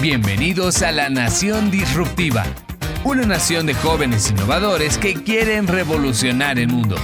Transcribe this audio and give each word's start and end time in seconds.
Bienvenidos 0.00 0.82
a 0.82 0.92
la 0.92 1.10
Nación 1.10 1.72
Disruptiva, 1.72 2.44
una 3.04 3.26
nación 3.26 3.66
de 3.66 3.74
jóvenes 3.74 4.30
innovadores 4.30 4.96
que 4.96 5.14
quieren 5.14 5.66
revolucionar 5.66 6.60
el 6.60 6.68
mundo. 6.68 6.94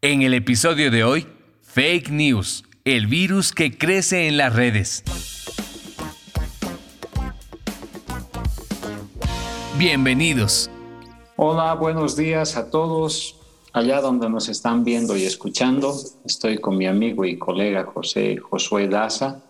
En 0.00 0.22
el 0.22 0.32
episodio 0.32 0.90
de 0.90 1.04
hoy, 1.04 1.26
Fake 1.60 2.08
News, 2.08 2.64
el 2.86 3.08
virus 3.08 3.52
que 3.52 3.76
crece 3.76 4.26
en 4.26 4.38
las 4.38 4.56
redes. 4.56 5.04
Bienvenidos. 9.76 10.70
Hola, 11.36 11.74
buenos 11.74 12.16
días 12.16 12.56
a 12.56 12.70
todos. 12.70 13.38
Allá 13.74 14.00
donde 14.00 14.30
nos 14.30 14.48
están 14.48 14.82
viendo 14.82 15.14
y 15.14 15.24
escuchando, 15.24 15.94
estoy 16.24 16.56
con 16.56 16.78
mi 16.78 16.86
amigo 16.86 17.26
y 17.26 17.36
colega 17.36 17.84
José 17.84 18.38
Josué 18.38 18.88
Daza 18.88 19.42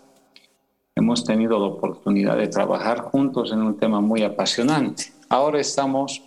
hemos 0.95 1.25
tenido 1.25 1.59
la 1.59 1.67
oportunidad 1.67 2.37
de 2.37 2.49
trabajar 2.49 3.01
juntos 3.03 3.53
en 3.53 3.63
un 3.63 3.77
tema 3.77 4.01
muy 4.01 4.23
apasionante. 4.23 5.13
Ahora 5.29 5.61
estamos 5.61 6.23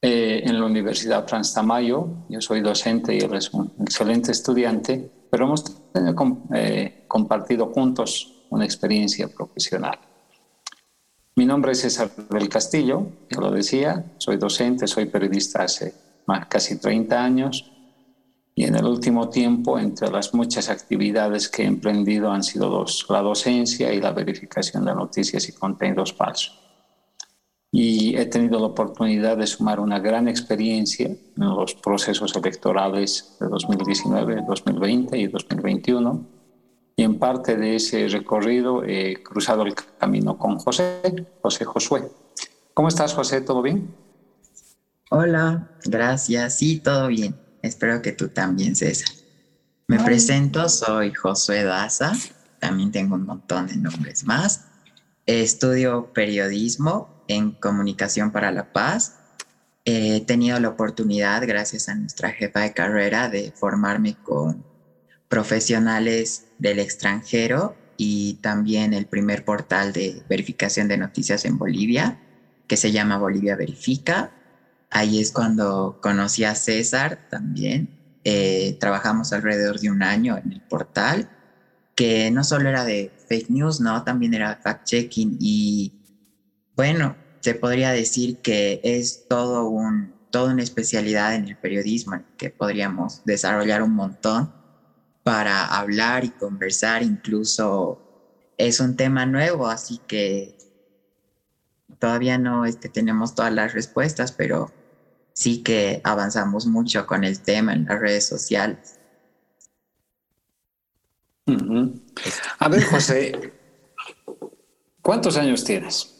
eh, 0.00 0.42
en 0.44 0.58
la 0.58 0.66
Universidad 0.66 1.26
Franz 1.26 1.52
Tamayo, 1.52 2.08
yo 2.28 2.40
soy 2.40 2.60
docente 2.60 3.14
y 3.14 3.18
él 3.18 3.34
es 3.34 3.52
un 3.52 3.72
excelente 3.80 4.32
estudiante, 4.32 5.10
pero 5.30 5.46
hemos 5.46 5.64
eh, 6.54 7.04
compartido 7.08 7.66
juntos 7.72 8.46
una 8.50 8.64
experiencia 8.64 9.28
profesional. 9.28 9.98
Mi 11.36 11.44
nombre 11.44 11.72
es 11.72 11.80
César 11.80 12.10
del 12.30 12.48
Castillo, 12.48 13.08
yo 13.28 13.40
lo 13.40 13.50
decía, 13.50 14.04
soy 14.18 14.36
docente, 14.36 14.86
soy 14.86 15.06
periodista 15.06 15.64
hace 15.64 15.94
más 16.26 16.46
casi 16.46 16.78
30 16.78 17.22
años 17.22 17.73
y 18.56 18.64
en 18.64 18.76
el 18.76 18.84
último 18.84 19.28
tiempo, 19.30 19.78
entre 19.78 20.10
las 20.10 20.32
muchas 20.32 20.70
actividades 20.70 21.48
que 21.48 21.62
he 21.62 21.66
emprendido 21.66 22.30
han 22.30 22.44
sido 22.44 22.68
dos, 22.68 23.04
la 23.08 23.20
docencia 23.20 23.92
y 23.92 24.00
la 24.00 24.12
verificación 24.12 24.84
de 24.84 24.94
noticias 24.94 25.48
y 25.48 25.52
contenidos 25.52 26.12
falsos. 26.12 26.60
Y 27.72 28.16
he 28.16 28.26
tenido 28.26 28.60
la 28.60 28.66
oportunidad 28.66 29.36
de 29.36 29.48
sumar 29.48 29.80
una 29.80 29.98
gran 29.98 30.28
experiencia 30.28 31.06
en 31.08 31.18
los 31.36 31.74
procesos 31.74 32.36
electorales 32.36 33.36
de 33.40 33.48
2019, 33.48 34.44
2020 34.46 35.18
y 35.18 35.26
2021. 35.26 36.26
Y 36.94 37.02
en 37.02 37.18
parte 37.18 37.56
de 37.56 37.74
ese 37.74 38.06
recorrido 38.06 38.84
he 38.84 39.20
cruzado 39.24 39.64
el 39.64 39.74
camino 39.74 40.38
con 40.38 40.58
José, 40.58 41.26
José 41.42 41.64
Josué. 41.64 42.08
¿Cómo 42.72 42.86
estás, 42.86 43.12
José? 43.14 43.40
¿Todo 43.40 43.62
bien? 43.62 43.92
Hola, 45.10 45.72
gracias. 45.84 46.54
Sí, 46.54 46.78
todo 46.78 47.08
bien. 47.08 47.43
Espero 47.64 48.02
que 48.02 48.12
tú 48.12 48.28
también, 48.28 48.76
César. 48.76 49.08
Me 49.86 49.98
presento, 49.98 50.68
soy 50.68 51.14
Josué 51.14 51.64
Daza, 51.64 52.12
también 52.58 52.92
tengo 52.92 53.14
un 53.14 53.24
montón 53.24 53.66
de 53.66 53.76
nombres 53.76 54.24
más. 54.24 54.66
Estudio 55.24 56.12
periodismo 56.12 57.24
en 57.26 57.52
comunicación 57.52 58.32
para 58.32 58.52
la 58.52 58.70
paz. 58.70 59.16
He 59.86 60.20
tenido 60.26 60.60
la 60.60 60.68
oportunidad, 60.68 61.46
gracias 61.46 61.88
a 61.88 61.94
nuestra 61.94 62.32
jefa 62.32 62.60
de 62.60 62.74
carrera, 62.74 63.30
de 63.30 63.50
formarme 63.52 64.14
con 64.22 64.62
profesionales 65.28 66.44
del 66.58 66.80
extranjero 66.80 67.76
y 67.96 68.34
también 68.42 68.92
el 68.92 69.06
primer 69.06 69.42
portal 69.42 69.94
de 69.94 70.22
verificación 70.28 70.86
de 70.86 70.98
noticias 70.98 71.46
en 71.46 71.56
Bolivia, 71.56 72.20
que 72.66 72.76
se 72.76 72.92
llama 72.92 73.16
Bolivia 73.16 73.56
Verifica. 73.56 74.32
Ahí 74.96 75.18
es 75.18 75.32
cuando 75.32 75.98
conocí 76.00 76.44
a 76.44 76.54
César 76.54 77.18
también. 77.28 77.88
Eh, 78.22 78.76
trabajamos 78.78 79.32
alrededor 79.32 79.80
de 79.80 79.90
un 79.90 80.04
año 80.04 80.38
en 80.38 80.52
el 80.52 80.60
portal, 80.60 81.28
que 81.96 82.30
no 82.30 82.44
solo 82.44 82.68
era 82.68 82.84
de 82.84 83.10
fake 83.28 83.50
news, 83.50 83.80
no, 83.80 84.04
también 84.04 84.34
era 84.34 84.60
fact-checking 84.62 85.36
y 85.40 85.92
bueno, 86.76 87.16
se 87.40 87.56
podría 87.56 87.90
decir 87.90 88.40
que 88.40 88.80
es 88.84 89.26
todo 89.28 89.66
un, 89.68 90.14
toda 90.30 90.52
una 90.52 90.62
especialidad 90.62 91.34
en 91.34 91.48
el 91.48 91.56
periodismo 91.56 92.22
que 92.36 92.50
podríamos 92.50 93.20
desarrollar 93.24 93.82
un 93.82 93.94
montón 93.94 94.52
para 95.24 95.66
hablar 95.66 96.24
y 96.24 96.30
conversar, 96.30 97.02
incluso 97.02 97.98
es 98.56 98.78
un 98.78 98.94
tema 98.94 99.26
nuevo, 99.26 99.66
así 99.66 100.00
que 100.06 100.54
todavía 101.98 102.38
no 102.38 102.64
este, 102.64 102.88
tenemos 102.88 103.34
todas 103.34 103.52
las 103.52 103.72
respuestas, 103.72 104.30
pero 104.30 104.70
sí 105.34 105.62
que 105.62 106.00
avanzamos 106.04 106.64
mucho 106.64 107.06
con 107.06 107.24
el 107.24 107.40
tema 107.40 107.74
en 107.74 107.84
las 107.84 108.00
redes 108.00 108.26
sociales. 108.26 108.98
A 112.58 112.68
ver, 112.68 112.84
José, 112.84 113.52
¿cuántos 115.02 115.36
años 115.36 115.62
tienes? 115.62 116.14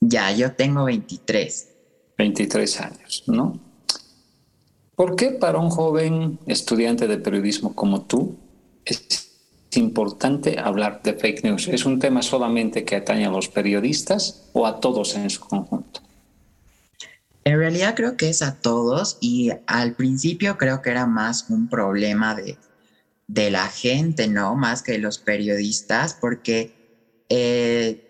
Ya, 0.00 0.32
yo 0.32 0.52
tengo 0.52 0.84
23. 0.84 1.68
23 2.16 2.80
años, 2.80 3.24
¿no? 3.26 3.60
¿Por 4.94 5.14
qué 5.14 5.30
para 5.30 5.58
un 5.58 5.70
joven 5.70 6.40
estudiante 6.46 7.06
de 7.06 7.18
periodismo 7.18 7.74
como 7.74 8.02
tú 8.02 8.36
es 8.84 9.28
importante 9.74 10.58
hablar 10.58 11.02
de 11.02 11.14
fake 11.14 11.44
news? 11.44 11.68
¿Es 11.68 11.84
un 11.84 11.98
tema 11.98 12.22
solamente 12.22 12.84
que 12.84 12.96
atañe 12.96 13.26
a 13.26 13.30
los 13.30 13.48
periodistas 13.48 14.48
o 14.52 14.66
a 14.66 14.80
todos 14.80 15.14
en 15.14 15.28
su 15.30 15.40
conjunto? 15.40 16.07
En 17.48 17.56
realidad 17.56 17.94
creo 17.96 18.14
que 18.14 18.28
es 18.28 18.42
a 18.42 18.56
todos 18.56 19.16
y 19.20 19.52
al 19.66 19.94
principio 19.94 20.58
creo 20.58 20.82
que 20.82 20.90
era 20.90 21.06
más 21.06 21.48
un 21.48 21.66
problema 21.66 22.34
de, 22.34 22.60
de 23.26 23.50
la 23.50 23.68
gente, 23.68 24.28
¿no? 24.28 24.54
Más 24.54 24.82
que 24.82 24.98
los 24.98 25.18
periodistas, 25.18 26.14
porque, 26.20 26.74
eh, 27.30 28.02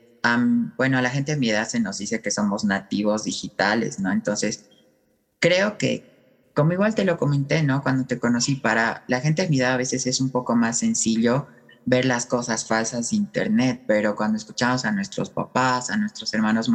bueno, 0.76 0.98
a 0.98 1.02
la 1.02 1.10
gente 1.10 1.32
de 1.32 1.38
mi 1.38 1.50
edad 1.50 1.68
se 1.68 1.78
nos 1.78 1.98
dice 1.98 2.20
que 2.20 2.32
somos 2.32 2.64
nativos 2.64 3.22
digitales, 3.22 4.00
¿no? 4.00 4.10
Entonces, 4.10 4.64
creo 5.38 5.78
que, 5.78 6.04
como 6.52 6.72
igual 6.72 6.96
te 6.96 7.04
lo 7.04 7.16
comenté, 7.16 7.62
¿no? 7.62 7.80
Cuando 7.80 8.06
te 8.06 8.18
conocí, 8.18 8.56
para 8.56 9.04
la 9.06 9.20
gente 9.20 9.42
de 9.42 9.48
mi 9.50 9.60
edad 9.60 9.74
a 9.74 9.76
veces 9.76 10.04
es 10.06 10.18
un 10.20 10.32
poco 10.32 10.56
más 10.56 10.78
sencillo 10.78 11.46
ver 11.84 12.06
las 12.06 12.26
cosas 12.26 12.66
falsas 12.66 13.10
de 13.10 13.16
Internet, 13.16 13.82
pero 13.86 14.16
cuando 14.16 14.36
escuchamos 14.36 14.84
a 14.84 14.90
nuestros 14.90 15.30
papás, 15.30 15.90
a 15.90 15.96
nuestros 15.96 16.34
hermanos 16.34 16.68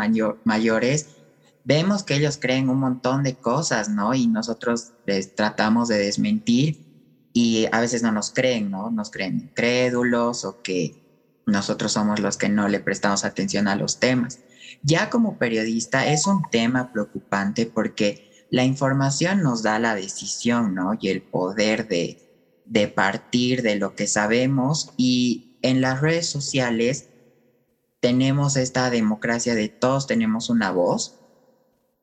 mayores, 0.46 1.23
vemos 1.64 2.04
que 2.04 2.16
ellos 2.16 2.38
creen 2.40 2.70
un 2.70 2.80
montón 2.80 3.24
de 3.24 3.36
cosas, 3.36 3.90
¿no? 3.90 4.14
Y 4.14 4.28
nosotros 4.28 4.94
les 5.06 5.34
tratamos 5.34 5.88
de 5.88 5.98
desmentir 5.98 6.78
y 7.34 7.68
a 7.72 7.80
veces 7.80 8.04
no 8.04 8.12
nos 8.12 8.32
creen, 8.32 8.70
¿no? 8.70 8.92
Nos 8.92 9.10
creen 9.10 9.52
crédulos 9.54 10.46
o 10.46 10.62
que 10.62 10.96
nosotros 11.46 11.94
somos 11.94 12.20
los 12.20 12.38
que 12.38 12.50
no 12.50 12.68
le 12.68 12.80
prestamos 12.80 13.26
atención 13.26 13.68
a 13.68 13.76
los 13.76 14.00
temas. 14.00 14.40
Ya 14.82 15.10
como 15.10 15.38
periodista 15.38 16.08
es 16.08 16.28
un 16.28 16.42
tema 16.52 16.92
preocupante 16.92 17.66
porque 17.66 18.48
la 18.50 18.64
información 18.64 19.42
nos 19.42 19.64
da 19.64 19.80
la 19.80 19.96
decisión, 19.96 20.76
¿no? 20.76 20.92
Y 21.00 21.10
el 21.10 21.22
poder 21.22 21.88
de, 21.88 22.18
de 22.66 22.88
partir 22.88 23.62
de 23.62 23.76
lo 23.76 23.96
que 23.96 24.08
sabemos 24.08 24.94
y 24.98 25.58
en 25.62 25.82
las 25.82 26.02
redes 26.02 26.28
sociales 26.28 27.10
tenemos 28.00 28.58
esta 28.58 28.90
democracia 28.90 29.56
de 29.56 29.70
todos 29.70 30.08
tenemos 30.08 30.50
una 30.50 30.72
voz 30.72 31.23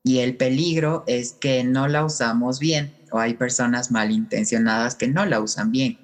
y 0.02 0.18
el 0.18 0.36
peligro 0.36 1.04
es 1.06 1.36
que 1.38 1.64
no 1.64 1.88
la 1.88 2.04
usamos 2.04 2.58
bien 2.58 2.94
o 3.10 3.18
hay 3.18 3.34
personas 3.34 3.90
malintencionadas 3.90 4.94
que 4.96 5.08
no 5.08 5.26
la 5.26 5.40
usan 5.40 5.70
bien. 5.70 6.00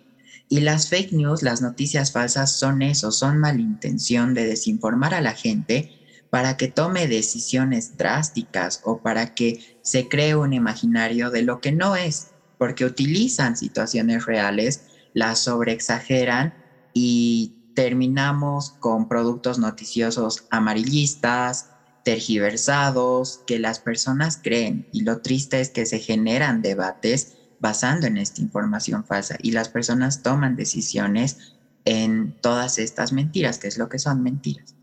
Y 0.48 0.60
las 0.60 0.88
fake 0.88 1.12
news, 1.12 1.42
las 1.42 1.60
noticias 1.60 2.12
falsas 2.12 2.56
son 2.58 2.82
eso, 2.82 3.10
son 3.10 3.38
malintención 3.38 4.34
de 4.34 4.46
desinformar 4.46 5.14
a 5.14 5.20
la 5.20 5.34
gente 5.34 5.90
para 6.30 6.56
que 6.56 6.68
tome 6.68 7.08
decisiones 7.08 7.96
drásticas 7.96 8.80
o 8.82 9.00
para 9.00 9.34
que 9.34 9.60
se 9.80 10.08
cree 10.08 10.36
un 10.36 10.52
imaginario 10.52 11.30
de 11.30 11.42
lo 11.42 11.60
que 11.60 11.72
no 11.72 11.96
es, 11.96 12.32
porque 12.58 12.84
utilizan 12.84 13.56
situaciones 13.56 14.26
reales, 14.26 14.84
las 15.12 15.40
sobreexageran 15.44 16.54
y 16.92 17.56
terminamos 17.74 18.76
con 18.78 19.08
productos 19.08 19.58
noticiosos 19.58 20.46
amarillistas, 20.50 21.75
tergiversados 22.06 23.40
que 23.48 23.58
las 23.58 23.80
personas 23.80 24.38
creen 24.40 24.86
y 24.92 25.02
lo 25.02 25.22
triste 25.22 25.60
es 25.60 25.70
que 25.70 25.86
se 25.86 25.98
generan 25.98 26.62
debates 26.62 27.36
basando 27.58 28.06
en 28.06 28.16
esta 28.16 28.40
información 28.40 29.04
falsa 29.04 29.36
y 29.42 29.50
las 29.50 29.70
personas 29.70 30.22
toman 30.22 30.54
decisiones 30.54 31.56
en 31.84 32.36
todas 32.40 32.78
estas 32.78 33.12
mentiras, 33.12 33.58
que 33.58 33.66
es 33.66 33.76
lo 33.76 33.88
que 33.88 33.98
son 33.98 34.22
mentiras. 34.22 34.76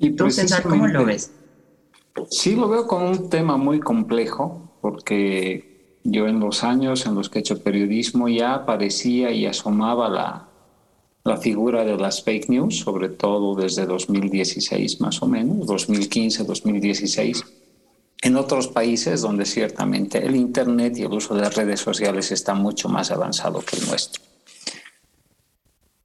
¿Y 0.00 0.10
tú, 0.10 0.28
César, 0.32 0.64
cómo 0.64 0.88
lo 0.88 1.04
ves? 1.04 1.30
Sí, 2.28 2.56
lo 2.56 2.68
veo 2.68 2.88
como 2.88 3.08
un 3.08 3.30
tema 3.30 3.56
muy 3.56 3.78
complejo, 3.78 4.78
porque 4.80 6.00
yo 6.02 6.26
en 6.26 6.40
los 6.40 6.64
años 6.64 7.06
en 7.06 7.14
los 7.14 7.30
que 7.30 7.38
he 7.38 7.42
hecho 7.42 7.62
periodismo 7.62 8.28
ya 8.28 8.54
aparecía 8.54 9.30
y 9.30 9.46
asomaba 9.46 10.08
la, 10.08 10.49
la 11.24 11.36
figura 11.36 11.84
de 11.84 11.96
las 11.96 12.22
fake 12.22 12.48
news, 12.48 12.78
sobre 12.78 13.08
todo 13.08 13.54
desde 13.54 13.86
2016 13.86 15.00
más 15.00 15.22
o 15.22 15.26
menos, 15.26 15.66
2015, 15.66 16.44
2016, 16.44 17.44
en 18.22 18.36
otros 18.36 18.68
países 18.68 19.22
donde 19.22 19.44
ciertamente 19.44 20.24
el 20.24 20.36
Internet 20.36 20.96
y 20.98 21.02
el 21.02 21.12
uso 21.12 21.34
de 21.34 21.48
redes 21.48 21.80
sociales 21.80 22.32
está 22.32 22.54
mucho 22.54 22.88
más 22.88 23.10
avanzado 23.10 23.60
que 23.60 23.76
el 23.76 23.86
nuestro. 23.86 24.22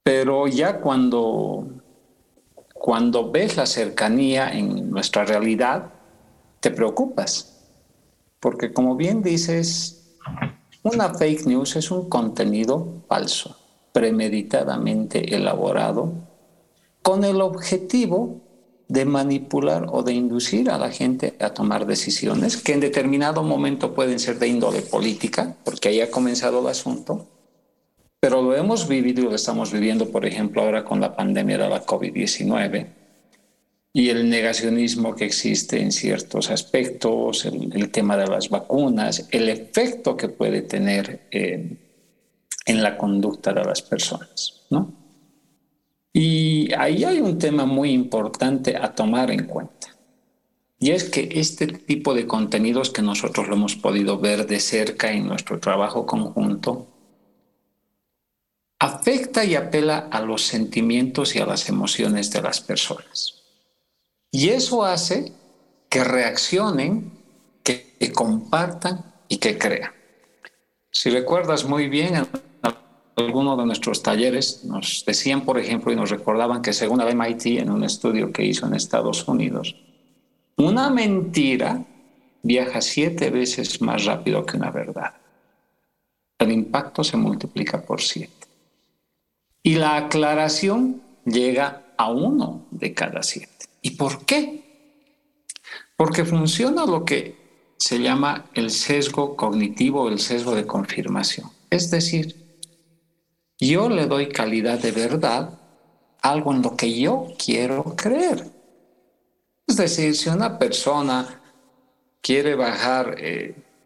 Pero 0.03 0.47
ya 0.47 0.79
cuando 0.79 1.67
cuando 2.85 3.31
ves 3.31 3.57
la 3.57 3.65
cercanía 3.65 4.51
en 4.51 4.91
nuestra 4.91 5.25
realidad, 5.25 5.91
te 6.59 6.69
preocupas. 6.69 7.65
Porque 8.39 8.73
como 8.73 8.95
bien 8.95 9.23
dices, 9.23 10.19
una 10.83 11.11
fake 11.15 11.47
news 11.47 11.75
es 11.77 11.89
un 11.89 12.07
contenido 12.09 13.03
falso, 13.07 13.57
premeditadamente 13.95 15.33
elaborado, 15.33 16.11
con 17.01 17.23
el 17.23 17.39
objetivo 17.39 18.41
de 18.89 19.05
manipular 19.05 19.85
o 19.89 20.03
de 20.03 20.11
inducir 20.11 20.69
a 20.69 20.77
la 20.77 20.91
gente 20.91 21.35
a 21.39 21.51
tomar 21.51 21.85
decisiones 21.85 22.57
que 22.57 22.73
en 22.73 22.81
determinado 22.81 23.41
momento 23.41 23.93
pueden 23.93 24.19
ser 24.19 24.37
de 24.37 24.49
índole 24.49 24.81
política, 24.81 25.55
porque 25.63 25.87
ahí 25.87 26.01
ha 26.01 26.11
comenzado 26.11 26.59
el 26.59 26.67
asunto, 26.67 27.25
pero 28.19 28.41
lo 28.41 28.53
hemos 28.53 28.85
vivido 28.89 29.21
y 29.21 29.25
lo 29.29 29.35
estamos 29.35 29.71
viviendo, 29.71 30.09
por 30.09 30.25
ejemplo, 30.25 30.61
ahora 30.61 30.83
con 30.83 30.99
la 30.99 31.15
pandemia 31.15 31.57
de 31.57 31.69
la 31.69 31.85
COVID-19 31.85 32.87
y 33.93 34.09
el 34.09 34.29
negacionismo 34.29 35.15
que 35.15 35.23
existe 35.23 35.79
en 35.79 35.93
ciertos 35.93 36.51
aspectos, 36.51 37.45
el, 37.45 37.91
tema 37.91 38.17
de 38.17 38.27
las 38.27 38.49
vacunas, 38.49 39.25
el 39.31 39.47
efecto 39.47 40.17
que 40.17 40.27
puede 40.27 40.63
tener 40.63 41.21
en 42.65 42.83
la 42.83 42.97
conducta 42.97 43.53
de 43.53 43.63
las 43.63 43.81
personas, 43.81 44.65
¿no? 44.69 44.93
Y 46.11 46.73
ahí 46.73 47.03
hay 47.03 47.19
un 47.19 47.37
tema 47.37 47.65
muy 47.65 47.91
importante 47.91 48.75
a 48.77 48.95
tomar 48.95 49.31
en 49.31 49.45
cuenta. 49.45 49.95
Y 50.79 50.91
es 50.91 51.05
que 51.05 51.29
este 51.33 51.67
tipo 51.67 52.13
de 52.13 52.27
contenidos 52.27 52.89
que 52.89 53.01
nosotros 53.01 53.47
lo 53.47 53.55
hemos 53.55 53.75
podido 53.75 54.17
ver 54.17 54.47
de 54.47 54.59
cerca 54.59 55.11
en 55.11 55.27
nuestro 55.27 55.59
trabajo 55.59 56.05
conjunto, 56.05 56.87
afecta 58.79 59.43
y 59.45 59.55
apela 59.55 60.07
a 60.11 60.21
los 60.21 60.43
sentimientos 60.43 61.35
y 61.35 61.39
a 61.39 61.45
las 61.45 61.69
emociones 61.69 62.31
de 62.31 62.41
las 62.41 62.61
personas. 62.61 63.43
Y 64.31 64.49
eso 64.49 64.83
hace 64.85 65.31
que 65.89 66.03
reaccionen, 66.03 67.11
que, 67.63 67.95
compartan 68.13 69.13
y 69.27 69.37
que 69.37 69.57
crean. 69.57 69.91
Si 70.91 71.09
recuerdas 71.09 71.65
muy 71.65 71.89
bien, 71.89 72.15
en 72.15 72.27
algunos 73.15 73.57
de 73.57 73.65
nuestros 73.65 74.03
talleres 74.03 74.63
nos 74.65 75.03
decían, 75.05 75.41
por 75.41 75.57
ejemplo, 75.57 75.91
y 75.91 75.95
nos 75.95 76.09
recordaban 76.09 76.61
que 76.61 76.73
según 76.73 77.01
el 77.01 77.15
MIT, 77.15 77.59
en 77.59 77.71
un 77.71 77.83
estudio 77.83 78.31
que 78.31 78.45
hizo 78.45 78.65
en 78.67 78.73
Estados 78.73 79.27
Unidos, 79.27 79.75
una 80.57 80.89
mentira 80.89 81.85
viaja 82.41 82.81
siete 82.81 83.29
veces 83.29 83.81
más 83.81 84.05
rápido 84.05 84.45
que 84.45 84.57
una 84.57 84.71
verdad. 84.71 85.13
El 86.37 86.51
impacto 86.51 87.03
se 87.03 87.17
multiplica 87.17 87.81
por 87.81 88.01
siete. 88.01 88.47
Y 89.63 89.75
la 89.75 89.95
aclaración 89.95 91.01
llega 91.25 91.83
a 91.97 92.11
uno 92.11 92.65
de 92.71 92.93
cada 92.93 93.23
siete. 93.23 93.65
¿Y 93.81 93.91
por 93.91 94.25
qué? 94.25 94.63
Porque 95.95 96.25
funciona 96.25 96.85
lo 96.85 97.05
que 97.05 97.35
se 97.77 97.99
llama 97.99 98.45
el 98.53 98.69
sesgo 98.69 99.35
cognitivo, 99.35 100.09
el 100.09 100.19
sesgo 100.19 100.53
de 100.53 100.67
confirmación. 100.67 101.49
Es 101.69 101.89
decir, 101.89 102.44
yo 103.59 103.89
le 103.89 104.05
doy 104.07 104.29
calidad 104.29 104.79
de 104.79 104.91
verdad 104.91 105.57
algo 106.21 106.51
en 106.51 106.61
lo 106.61 106.75
que 106.75 106.99
yo 106.99 107.27
quiero 107.37 107.95
creer. 107.95 108.49
Es 109.67 109.77
decir, 109.77 110.15
si 110.15 110.29
una 110.29 110.57
persona 110.57 111.41
quiere 112.21 112.55
bajar 112.55 113.15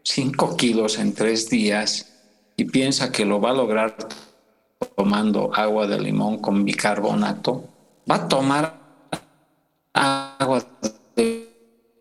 5 0.02 0.52
eh, 0.52 0.56
kilos 0.56 0.98
en 0.98 1.14
tres 1.14 1.48
días 1.50 2.12
y 2.56 2.64
piensa 2.64 3.12
que 3.12 3.24
lo 3.24 3.40
va 3.40 3.50
a 3.50 3.54
lograr 3.54 3.96
tomando 4.96 5.54
agua 5.54 5.86
de 5.86 6.00
limón 6.00 6.38
con 6.38 6.64
bicarbonato, 6.64 7.64
va 8.10 8.16
a 8.16 8.28
tomar 8.28 8.80
agua 9.92 10.64
de 11.16 11.48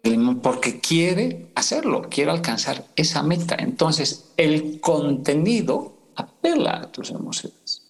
limón 0.04 0.40
porque 0.40 0.80
quiere 0.80 1.52
hacerlo, 1.56 2.04
quiere 2.10 2.32
alcanzar 2.32 2.86
esa 2.96 3.24
meta. 3.24 3.56
Entonces, 3.60 4.32
el 4.38 4.80
contenido 4.80 5.99
apela 6.20 6.82
a 6.82 6.92
tus 6.92 7.12
emociones. 7.12 7.84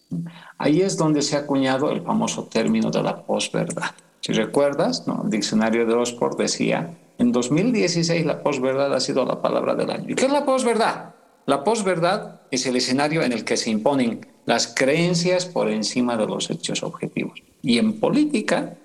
Ahí 0.58 0.82
es 0.82 0.98
donde 0.98 1.22
se 1.22 1.36
ha 1.36 1.42
acuñado 1.42 1.92
el 1.92 2.02
famoso 2.02 2.46
término 2.46 2.90
de 2.90 3.04
la 3.04 3.24
posverdad. 3.24 3.92
Si 4.22 4.34
recuerdas, 4.34 5.08
¿no? 5.08 5.22
el 5.24 5.30
diccionario 5.30 5.86
de 5.86 5.94
Oxford 5.94 6.38
decía, 6.38 6.98
en 7.18 7.32
2016 7.32 8.26
la 8.26 8.42
posverdad 8.42 8.94
ha 8.94 9.00
sido 9.00 9.26
la 9.26 9.42
palabra 9.42 9.76
del 9.76 9.90
año. 9.92 10.06
¿Y 10.10 10.16
qué 10.16 10.26
es 10.26 10.32
la 10.32 10.46
posverdad? 10.46 11.16
La 11.46 11.64
posverdad 11.64 12.42
es 12.52 12.66
el 12.66 12.76
escenario 12.76 13.22
en 13.22 13.32
el 13.32 13.44
que 13.44 13.58
se 13.58 13.70
imponen 13.70 14.28
las 14.46 14.68
creencias 14.68 15.46
por 15.46 15.70
encima 15.70 16.18
de 16.18 16.26
los 16.26 16.50
hechos 16.50 16.84
objetivos. 16.84 17.42
Y 17.62 17.78
en 17.78 18.00
política, 18.00 18.78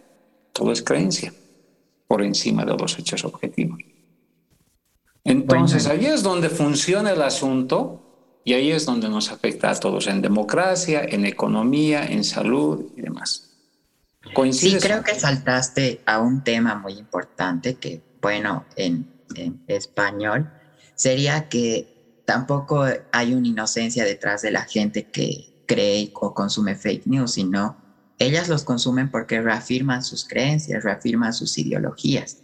todo 0.52 0.72
es 0.72 0.82
creencia 0.82 1.32
por 2.06 2.22
encima 2.22 2.64
de 2.64 2.76
los 2.76 2.98
hechos 2.98 3.24
objetivos. 3.24 3.80
Entonces, 5.24 5.86
ahí 5.86 6.06
es 6.06 6.22
donde 6.22 6.50
funciona 6.50 7.10
el 7.10 7.22
asunto 7.22 8.03
y 8.44 8.52
ahí 8.52 8.70
es 8.70 8.84
donde 8.84 9.08
nos 9.08 9.32
afecta 9.32 9.70
a 9.70 9.74
todos 9.74 10.06
en 10.06 10.20
democracia, 10.20 11.02
en 11.02 11.24
economía, 11.24 12.04
en 12.04 12.22
salud 12.24 12.92
y 12.94 13.00
demás. 13.00 13.50
Sí, 14.52 14.76
creo 14.80 15.02
que 15.02 15.14
saltaste 15.18 16.02
a 16.04 16.18
un 16.20 16.44
tema 16.44 16.74
muy 16.74 16.94
importante 16.94 17.74
que, 17.76 18.02
bueno, 18.20 18.64
en, 18.76 19.10
en 19.34 19.62
español 19.66 20.50
sería 20.94 21.48
que 21.48 22.22
tampoco 22.26 22.84
hay 23.12 23.34
una 23.34 23.48
inocencia 23.48 24.04
detrás 24.04 24.42
de 24.42 24.50
la 24.50 24.64
gente 24.64 25.10
que 25.10 25.62
cree 25.66 26.10
o 26.14 26.34
consume 26.34 26.74
fake 26.74 27.06
news, 27.06 27.32
sino 27.32 27.76
ellas 28.18 28.48
los 28.48 28.64
consumen 28.64 29.10
porque 29.10 29.40
reafirman 29.40 30.04
sus 30.04 30.26
creencias, 30.26 30.84
reafirman 30.84 31.32
sus 31.32 31.56
ideologías 31.58 32.38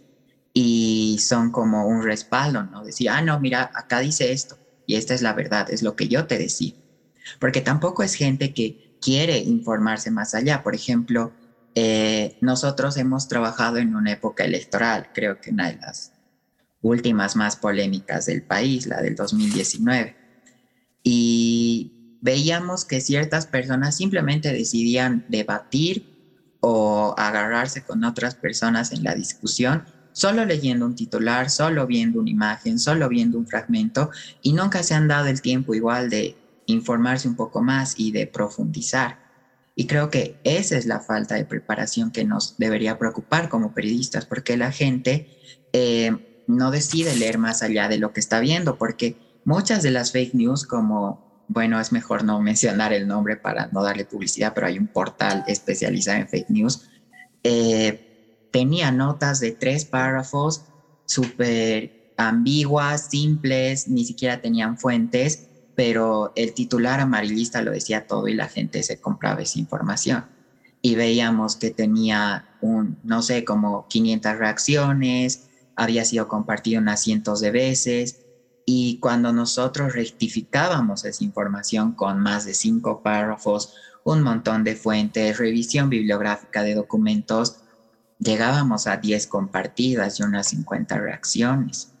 y 0.53 1.17
son 1.19 1.51
como 1.51 1.87
un 1.87 2.03
respaldo, 2.03 2.63
¿no? 2.63 2.83
Decir, 2.83 3.09
ah, 3.09 3.21
no, 3.21 3.39
mira, 3.39 3.71
acá 3.73 3.99
dice 3.99 4.31
esto 4.31 4.60
y 4.91 4.97
esta 4.97 5.13
es 5.13 5.21
la 5.21 5.31
verdad, 5.31 5.71
es 5.71 5.83
lo 5.83 5.95
que 5.95 6.09
yo 6.09 6.27
te 6.27 6.37
decía. 6.37 6.73
Porque 7.39 7.61
tampoco 7.61 8.03
es 8.03 8.13
gente 8.13 8.53
que 8.53 8.75
quiere 8.99 9.37
informarse 9.37 10.11
más 10.11 10.35
allá. 10.35 10.63
Por 10.63 10.75
ejemplo, 10.75 11.33
eh, 11.75 12.35
nosotros 12.41 12.97
hemos 12.97 13.29
trabajado 13.29 13.77
en 13.77 13.95
una 13.95 14.11
época 14.11 14.43
electoral, 14.43 15.07
creo 15.13 15.39
que 15.39 15.51
una 15.51 15.69
de 15.69 15.77
las 15.77 16.11
últimas 16.81 17.37
más 17.37 17.55
polémicas 17.55 18.25
del 18.25 18.43
país, 18.43 18.85
la 18.85 19.01
del 19.01 19.15
2019. 19.15 20.17
Y 21.03 21.93
veíamos 22.19 22.83
que 22.83 22.99
ciertas 22.99 23.45
personas 23.45 23.95
simplemente 23.95 24.51
decidían 24.51 25.23
debatir 25.29 26.03
o 26.59 27.15
agarrarse 27.17 27.81
con 27.81 28.03
otras 28.03 28.35
personas 28.35 28.91
en 28.91 29.05
la 29.05 29.15
discusión 29.15 29.85
solo 30.11 30.45
leyendo 30.45 30.85
un 30.85 30.95
titular, 30.95 31.49
solo 31.49 31.87
viendo 31.87 32.19
una 32.19 32.29
imagen, 32.29 32.79
solo 32.79 33.07
viendo 33.09 33.37
un 33.37 33.47
fragmento 33.47 34.09
y 34.41 34.53
nunca 34.53 34.83
se 34.83 34.93
han 34.93 35.07
dado 35.07 35.27
el 35.27 35.41
tiempo 35.41 35.73
igual 35.73 36.09
de 36.09 36.35
informarse 36.65 37.27
un 37.27 37.35
poco 37.35 37.61
más 37.61 37.95
y 37.97 38.11
de 38.11 38.27
profundizar. 38.27 39.19
Y 39.75 39.87
creo 39.87 40.09
que 40.09 40.39
esa 40.43 40.77
es 40.77 40.85
la 40.85 40.99
falta 40.99 41.35
de 41.35 41.45
preparación 41.45 42.11
que 42.11 42.25
nos 42.25 42.57
debería 42.57 42.97
preocupar 42.97 43.49
como 43.49 43.73
periodistas, 43.73 44.25
porque 44.25 44.57
la 44.57 44.71
gente 44.71 45.27
eh, 45.73 46.11
no 46.47 46.71
decide 46.71 47.15
leer 47.15 47.37
más 47.37 47.63
allá 47.63 47.87
de 47.87 47.97
lo 47.97 48.11
que 48.11 48.19
está 48.19 48.39
viendo, 48.39 48.77
porque 48.77 49.17
muchas 49.45 49.81
de 49.81 49.91
las 49.91 50.11
fake 50.11 50.33
news, 50.33 50.65
como 50.65 51.21
bueno, 51.47 51.79
es 51.79 51.91
mejor 51.91 52.23
no 52.23 52.39
mencionar 52.39 52.93
el 52.93 53.07
nombre 53.07 53.35
para 53.35 53.67
no 53.73 53.83
darle 53.83 54.05
publicidad, 54.05 54.53
pero 54.53 54.67
hay 54.67 54.77
un 54.77 54.87
portal 54.87 55.43
especializado 55.47 56.19
en 56.19 56.29
fake 56.29 56.49
news. 56.49 56.81
Eh, 57.43 58.10
tenía 58.51 58.91
notas 58.91 59.39
de 59.39 59.51
tres 59.53 59.85
párrafos 59.85 60.63
súper 61.05 61.93
ambiguas, 62.17 63.07
simples, 63.07 63.87
ni 63.87 64.05
siquiera 64.05 64.41
tenían 64.41 64.77
fuentes, 64.77 65.47
pero 65.73 66.31
el 66.35 66.53
titular 66.53 66.99
amarillista 66.99 67.61
lo 67.61 67.71
decía 67.71 68.05
todo 68.05 68.27
y 68.27 68.33
la 68.35 68.47
gente 68.49 68.83
se 68.83 68.99
compraba 68.99 69.41
esa 69.41 69.59
información. 69.59 70.27
Y 70.81 70.95
veíamos 70.95 71.55
que 71.57 71.71
tenía 71.71 72.47
un, 72.59 72.99
no 73.03 73.21
sé, 73.21 73.43
como 73.43 73.87
500 73.87 74.37
reacciones, 74.37 75.45
había 75.75 76.05
sido 76.05 76.27
compartido 76.27 76.81
unas 76.81 77.01
cientos 77.01 77.39
de 77.39 77.51
veces, 77.51 78.21
y 78.65 78.99
cuando 78.99 79.33
nosotros 79.33 79.93
rectificábamos 79.93 81.03
esa 81.05 81.23
información 81.23 81.93
con 81.93 82.19
más 82.19 82.45
de 82.45 82.53
cinco 82.53 83.01
párrafos, 83.01 83.73
un 84.03 84.21
montón 84.21 84.63
de 84.63 84.75
fuentes, 84.75 85.37
revisión 85.37 85.89
bibliográfica 85.89 86.63
de 86.63 86.75
documentos, 86.75 87.60
llegábamos 88.21 88.87
a 88.87 88.97
10 88.97 89.27
compartidas 89.27 90.19
y 90.19 90.23
unas 90.23 90.47
50 90.47 90.97
reacciones. 90.97 91.93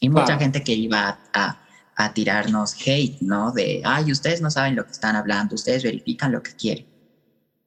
Y 0.00 0.08
mucha 0.08 0.38
gente 0.38 0.62
que 0.62 0.72
iba 0.72 1.20
a, 1.32 1.58
a, 1.96 2.12
tirarnos 2.12 2.74
hate, 2.86 3.20
¿no? 3.20 3.52
De, 3.52 3.82
ay, 3.84 4.12
ustedes 4.12 4.42
no 4.42 4.50
saben 4.50 4.76
lo 4.76 4.84
que 4.84 4.92
están 4.92 5.16
hablando, 5.16 5.54
ustedes 5.54 5.84
verifican 5.84 6.32
lo 6.32 6.42
que 6.42 6.52
quieren. 6.52 6.86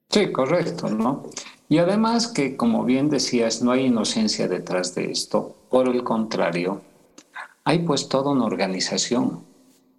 Sí, 0.10 0.32
correcto, 0.32 0.90
¿no? 0.90 1.30
Y 1.68 1.78
además 1.78 2.28
que, 2.28 2.56
como 2.58 2.84
bien 2.84 3.10
decías, 3.10 3.62
no 3.62 3.72
hay 3.72 3.86
inocencia 3.86 4.48
detrás 4.48 4.96
de 4.96 5.12
esto. 5.12 5.56
Por 5.70 5.88
el 5.88 6.04
contrario, 6.04 6.82
hay 7.64 7.80
pues 7.80 8.10
toda 8.10 8.32
una 8.32 8.46
organización, 8.46 9.44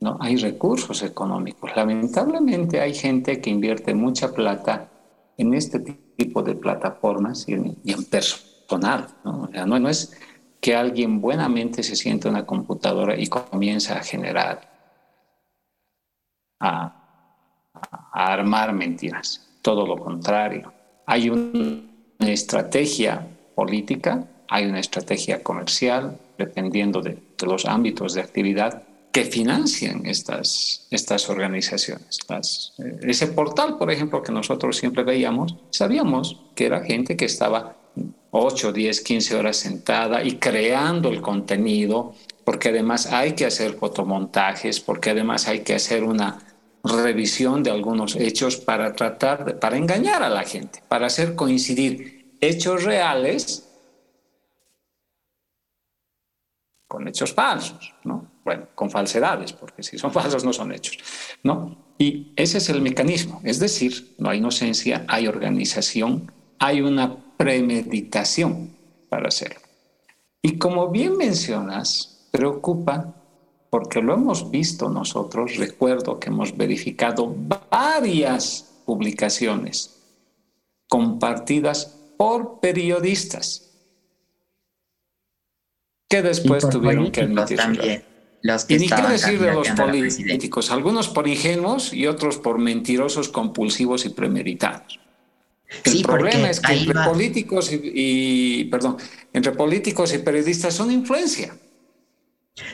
¿no? 0.00 0.18
Hay 0.20 0.36
recursos 0.36 1.02
económicos. 1.02 1.70
Lamentablemente 1.76 2.80
hay 2.80 2.94
gente 2.94 3.40
que 3.40 3.50
invierte 3.50 3.94
mucha 3.94 4.32
plata 4.32 4.88
en 5.36 5.54
este 5.54 5.78
tipo 5.80 6.09
de 6.24 6.54
plataformas 6.54 7.48
y 7.48 7.54
en, 7.54 8.04
personal. 8.10 9.08
¿no? 9.24 9.48
¿no? 9.78 9.88
es 9.88 10.16
que 10.60 10.76
alguien 10.76 11.20
buenamente 11.20 11.82
se 11.82 11.96
siente 11.96 12.28
en 12.28 12.34
una 12.34 12.46
computadora 12.46 13.18
y 13.18 13.26
comienza 13.26 13.98
a 13.98 14.02
generar, 14.02 14.70
a, 16.60 16.96
armar 18.12 18.72
mentiras. 18.72 19.46
Todo 19.62 19.86
lo 19.86 19.96
contrario. 19.96 20.72
Hay 21.06 21.30
una 21.30 22.30
estrategia 22.30 23.26
política, 23.54 24.26
hay 24.48 24.66
una 24.66 24.80
estrategia 24.80 25.42
comercial, 25.42 26.18
dependiendo 26.38 27.00
de, 27.00 27.18
de 27.38 27.46
los 27.46 27.66
ámbitos 27.66 28.14
de 28.14 28.20
actividad, 28.20 28.82
que 29.12 29.24
financian 29.24 30.06
estas, 30.06 30.86
estas 30.90 31.28
organizaciones. 31.28 32.18
Eh, 32.78 32.98
ese 33.02 33.26
portal, 33.28 33.76
por 33.76 33.90
ejemplo, 33.90 34.22
que 34.22 34.32
nosotros 34.32 34.76
siempre 34.76 35.02
veíamos, 35.02 35.56
sabíamos 35.70 36.40
que 36.54 36.66
era 36.66 36.84
gente 36.84 37.16
que 37.16 37.24
estaba 37.24 37.76
8, 38.30 38.72
10, 38.72 39.00
15 39.00 39.36
horas 39.36 39.56
sentada 39.56 40.22
y 40.22 40.36
creando 40.36 41.08
el 41.08 41.20
contenido, 41.20 42.14
porque 42.44 42.68
además 42.68 43.06
hay 43.06 43.32
que 43.32 43.46
hacer 43.46 43.74
fotomontajes, 43.74 44.78
porque 44.80 45.10
además 45.10 45.48
hay 45.48 45.60
que 45.60 45.74
hacer 45.74 46.04
una 46.04 46.38
revisión 46.84 47.62
de 47.62 47.70
algunos 47.70 48.14
hechos 48.16 48.56
para 48.56 48.94
tratar, 48.94 49.44
de, 49.44 49.54
para 49.54 49.76
engañar 49.76 50.22
a 50.22 50.30
la 50.30 50.44
gente, 50.44 50.82
para 50.88 51.06
hacer 51.06 51.34
coincidir 51.34 52.36
hechos 52.40 52.84
reales 52.84 53.66
con 56.86 57.06
hechos 57.06 57.32
falsos, 57.34 57.94
¿no? 58.04 58.29
Bueno, 58.44 58.68
con 58.74 58.90
falsedades, 58.90 59.52
porque 59.52 59.82
si 59.82 59.98
son 59.98 60.12
falsos 60.18 60.44
no 60.44 60.52
son 60.52 60.72
hechos, 60.72 60.98
¿no? 61.42 61.76
Y 61.98 62.32
ese 62.36 62.58
es 62.58 62.68
el 62.70 62.80
mecanismo, 62.80 63.40
es 63.44 63.58
decir, 63.58 64.14
no 64.18 64.30
hay 64.30 64.38
inocencia, 64.38 65.04
hay 65.06 65.26
organización, 65.26 66.32
hay 66.58 66.80
una 66.80 67.16
premeditación 67.36 68.74
para 69.08 69.28
hacerlo. 69.28 69.60
Y 70.42 70.56
como 70.56 70.88
bien 70.88 71.18
mencionas, 71.18 72.28
preocupa 72.30 73.14
porque 73.70 74.02
lo 74.02 74.14
hemos 74.14 74.50
visto 74.50 74.88
nosotros, 74.88 75.56
recuerdo 75.56 76.18
que 76.18 76.28
hemos 76.28 76.56
verificado 76.56 77.32
varias 77.70 78.82
publicaciones 78.84 79.96
compartidas 80.88 81.96
por 82.16 82.58
periodistas 82.58 83.70
que 86.08 86.22
después 86.22 86.68
tuvieron 86.68 87.12
que 87.12 87.20
admitir 87.20 87.56
también, 87.56 88.04
los 88.42 88.64
que 88.64 88.74
y 88.74 88.78
ni 88.78 88.88
qué 88.88 89.02
decir 89.02 89.38
de 89.38 89.52
los 89.52 89.68
políticos, 89.70 90.70
algunos 90.70 91.08
por 91.08 91.28
ingenuos 91.28 91.92
y 91.92 92.06
otros 92.06 92.38
por 92.38 92.58
mentirosos, 92.58 93.28
compulsivos 93.28 94.06
y 94.06 94.10
premeditados. 94.10 94.98
El 95.84 96.02
problema 96.02 96.50
es 96.50 96.60
que 96.60 96.72
entre 96.72 97.04
políticos 97.04 97.70
y, 97.72 98.64
perdón, 98.64 98.96
entre 99.32 99.52
políticos 99.52 100.12
y 100.12 100.18
periodistas 100.18 100.74
son 100.74 100.90
influencia. 100.90 101.54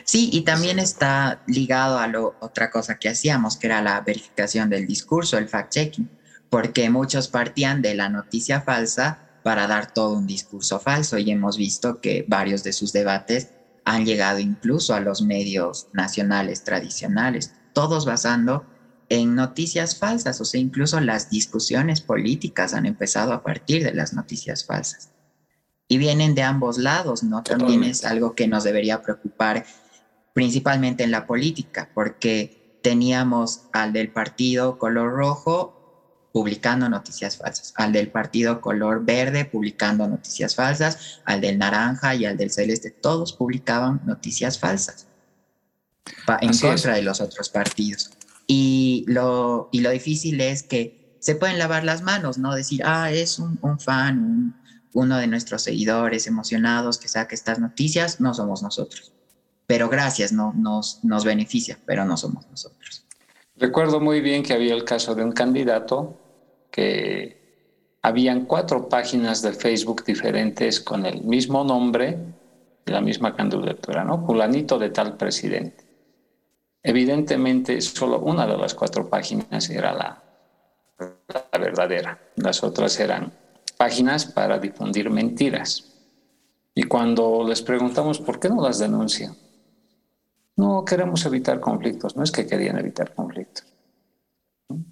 Sí, 0.03 0.29
y 0.33 0.41
también 0.41 0.79
está 0.79 1.43
ligado 1.47 1.99
a 1.99 2.07
lo, 2.07 2.35
otra 2.39 2.71
cosa 2.71 2.97
que 2.97 3.09
hacíamos, 3.09 3.57
que 3.57 3.67
era 3.67 3.81
la 3.81 4.01
verificación 4.01 4.69
del 4.69 4.87
discurso, 4.87 5.37
el 5.37 5.47
fact-checking, 5.47 6.09
porque 6.49 6.89
muchos 6.89 7.27
partían 7.27 7.81
de 7.81 7.93
la 7.93 8.09
noticia 8.09 8.61
falsa 8.61 9.27
para 9.43 9.67
dar 9.67 9.93
todo 9.93 10.13
un 10.13 10.27
discurso 10.27 10.79
falso 10.79 11.17
y 11.17 11.29
hemos 11.31 11.57
visto 11.57 12.01
que 12.01 12.25
varios 12.27 12.63
de 12.63 12.73
sus 12.73 12.91
debates 12.91 13.49
han 13.87 14.05
llegado 14.05 14.39
incluso 14.39 14.93
a 14.93 14.99
los 14.99 15.21
medios 15.21 15.87
nacionales 15.93 16.65
tradicionales, 16.65 17.53
todos 17.71 18.05
basando 18.05 18.65
en 19.07 19.33
noticias 19.33 19.97
falsas, 19.97 20.41
o 20.41 20.45
sea, 20.45 20.59
incluso 20.59 20.99
las 20.99 21.29
discusiones 21.29 22.01
políticas 22.01 22.73
han 22.73 22.85
empezado 22.85 23.31
a 23.31 23.41
partir 23.41 23.85
de 23.85 23.93
las 23.93 24.11
noticias 24.11 24.65
falsas. 24.65 25.13
Y 25.87 25.99
vienen 25.99 26.35
de 26.35 26.43
ambos 26.43 26.77
lados, 26.77 27.23
¿no? 27.23 27.43
También 27.43 27.85
es 27.85 28.03
algo 28.03 28.35
que 28.35 28.49
nos 28.49 28.65
debería 28.65 29.01
preocupar 29.01 29.65
principalmente 30.33 31.05
en 31.05 31.11
la 31.11 31.25
política, 31.25 31.89
porque 31.93 32.79
teníamos 32.83 33.69
al 33.71 33.93
del 33.93 34.11
partido 34.11 34.77
color 34.77 35.13
rojo 35.13 35.76
publicando 36.37 36.87
noticias 36.87 37.35
falsas, 37.35 37.73
al 37.77 37.91
del 37.91 38.11
partido 38.11 38.61
color 38.61 39.03
verde 39.03 39.43
publicando 39.43 40.07
noticias 40.07 40.53
falsas, 40.53 41.19
al 41.25 41.41
del 41.41 41.57
naranja 41.57 42.13
y 42.13 42.25
al 42.25 42.37
del 42.37 42.51
celeste, 42.51 42.91
todos 42.91 43.33
publicaban 43.33 44.01
noticias 44.05 44.59
falsas 44.59 45.07
en 46.41 46.55
contra 46.55 46.93
de 46.93 47.01
los 47.01 47.21
otros 47.21 47.49
partidos. 47.49 48.11
Y 48.45 49.03
lo, 49.07 49.69
y 49.71 49.79
lo 49.79 49.89
difícil 49.89 50.39
es 50.39 50.61
que 50.61 51.17
se 51.19 51.33
pueden 51.33 51.57
lavar 51.57 51.83
las 51.83 52.03
manos, 52.03 52.37
¿no? 52.37 52.53
Decir, 52.53 52.83
ah, 52.85 53.11
es 53.11 53.39
un, 53.39 53.79
fan, 53.79 54.61
uno 54.93 55.17
de 55.17 55.25
nuestros 55.25 55.63
seguidores 55.63 56.27
emocionados 56.27 56.99
que 56.99 57.07
saque 57.07 57.33
estas 57.33 57.57
noticias, 57.57 58.21
no 58.21 58.35
somos 58.35 58.61
nosotros. 58.61 59.11
Pero 59.65 59.89
gracias, 59.89 60.31
no, 60.31 60.53
nos, 60.55 61.03
nos 61.03 61.25
beneficia, 61.25 61.79
pero 61.87 62.05
no 62.05 62.15
somos 62.15 62.45
nosotros. 62.47 63.07
Recuerdo 63.55 63.99
muy 63.99 64.21
bien 64.21 64.43
que 64.43 64.53
había 64.53 64.75
el 64.75 64.83
caso 64.83 65.15
de 65.15 65.23
un 65.23 65.31
candidato 65.31 66.26
habían 68.01 68.45
cuatro 68.45 68.87
páginas 68.87 69.41
de 69.41 69.53
Facebook 69.53 70.03
diferentes 70.05 70.79
con 70.79 71.05
el 71.05 71.23
mismo 71.23 71.63
nombre 71.63 72.17
y 72.85 72.91
la 72.91 73.01
misma 73.01 73.35
candidatura, 73.35 74.03
¿no? 74.03 74.25
Fulanito 74.25 74.77
de 74.79 74.89
tal 74.89 75.17
presidente. 75.17 75.85
Evidentemente, 76.81 77.81
solo 77.81 78.19
una 78.19 78.47
de 78.47 78.57
las 78.57 78.73
cuatro 78.73 79.09
páginas 79.09 79.69
era 79.69 79.91
la, 79.93 80.23
la 81.51 81.59
verdadera. 81.59 82.17
Las 82.37 82.63
otras 82.63 82.97
eran 82.99 83.33
páginas 83.77 84.25
para 84.25 84.57
difundir 84.57 85.09
mentiras. 85.09 85.93
Y 86.73 86.83
cuando 86.83 87.43
les 87.47 87.61
preguntamos 87.61 88.19
por 88.19 88.39
qué 88.39 88.49
no 88.49 88.61
las 88.61 88.79
denuncian, 88.79 89.35
no 90.55 90.85
queremos 90.85 91.25
evitar 91.25 91.59
conflictos, 91.59 92.15
no 92.15 92.23
es 92.23 92.31
que 92.31 92.47
querían 92.47 92.77
evitar 92.77 93.13
conflictos, 93.13 93.65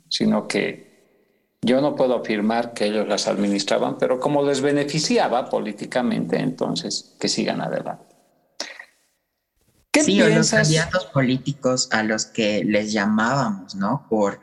sino 0.10 0.48
que 0.48 0.95
yo 1.62 1.82
no 1.82 1.96
puedo 1.96 2.16
afirmar 2.20 2.74
que 2.74 2.86
ellos 2.86 3.08
las 3.08 3.28
administraban, 3.28 3.98
pero 3.98 4.20
como 4.20 4.44
les 4.44 4.62
beneficiaba 4.62 5.50
políticamente, 5.50 6.38
entonces 6.40 7.16
que 7.20 7.28
sigan 7.28 7.62
adelante. 7.62 8.16
¿Qué 9.92 10.04
sí, 10.04 10.14
piensas? 10.16 10.36
los 10.36 10.50
candidatos 10.52 11.06
políticos 11.06 11.90
a 11.92 12.04
los 12.04 12.26
que 12.26 12.64
les 12.66 12.92
llamábamos, 12.92 13.76
¿no? 13.76 14.06
Por, 14.10 14.42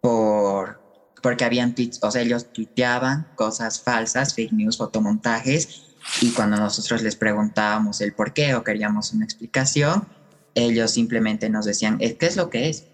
por, 0.00 0.80
porque 1.22 1.44
habían 1.44 1.74
tweets, 1.74 2.02
o 2.02 2.10
sea, 2.10 2.22
ellos 2.22 2.52
tuiteaban 2.52 3.28
cosas 3.36 3.80
falsas, 3.80 4.34
fake 4.34 4.52
news, 4.52 4.76
fotomontajes, 4.78 5.90
y 6.20 6.32
cuando 6.32 6.56
nosotros 6.56 7.02
les 7.02 7.16
preguntábamos 7.16 8.00
el 8.00 8.12
por 8.12 8.32
qué 8.32 8.54
o 8.54 8.64
queríamos 8.64 9.12
una 9.12 9.24
explicación, 9.24 10.08
ellos 10.54 10.90
simplemente 10.90 11.48
nos 11.48 11.64
decían, 11.64 11.98
¿qué 11.98 12.16
es 12.20 12.36
lo 12.36 12.50
que 12.50 12.68
es? 12.68 12.86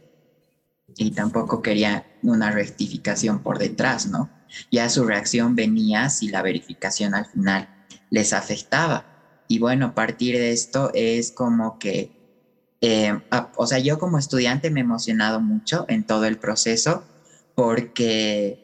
Y 0.97 1.11
tampoco 1.13 1.63
quería 1.63 2.07
una 2.23 2.51
rectificación 2.51 3.43
por 3.43 3.59
detrás, 3.59 4.07
¿no? 4.09 4.33
Ya 4.71 4.89
su 4.89 5.05
reacción 5.05 5.55
venía 5.55 6.09
si 6.11 6.29
la 6.29 6.43
verificación 6.43 7.15
al 7.15 7.27
final 7.27 7.69
les 8.11 8.33
afectaba. 8.33 9.07
Y 9.49 9.59
bueno, 9.59 9.87
a 9.87 9.95
partir 9.95 10.37
de 10.37 10.53
esto 10.53 10.91
es 10.95 11.33
como 11.33 11.79
que, 11.79 12.13
eh, 12.81 13.13
o 13.57 13.67
sea, 13.67 13.79
yo 13.79 13.99
como 13.99 14.19
estudiante 14.19 14.71
me 14.71 14.81
he 14.81 14.83
emocionado 14.85 15.41
mucho 15.41 15.85
en 15.89 16.05
todo 16.05 16.25
el 16.27 16.39
proceso 16.39 17.07
porque 17.55 18.61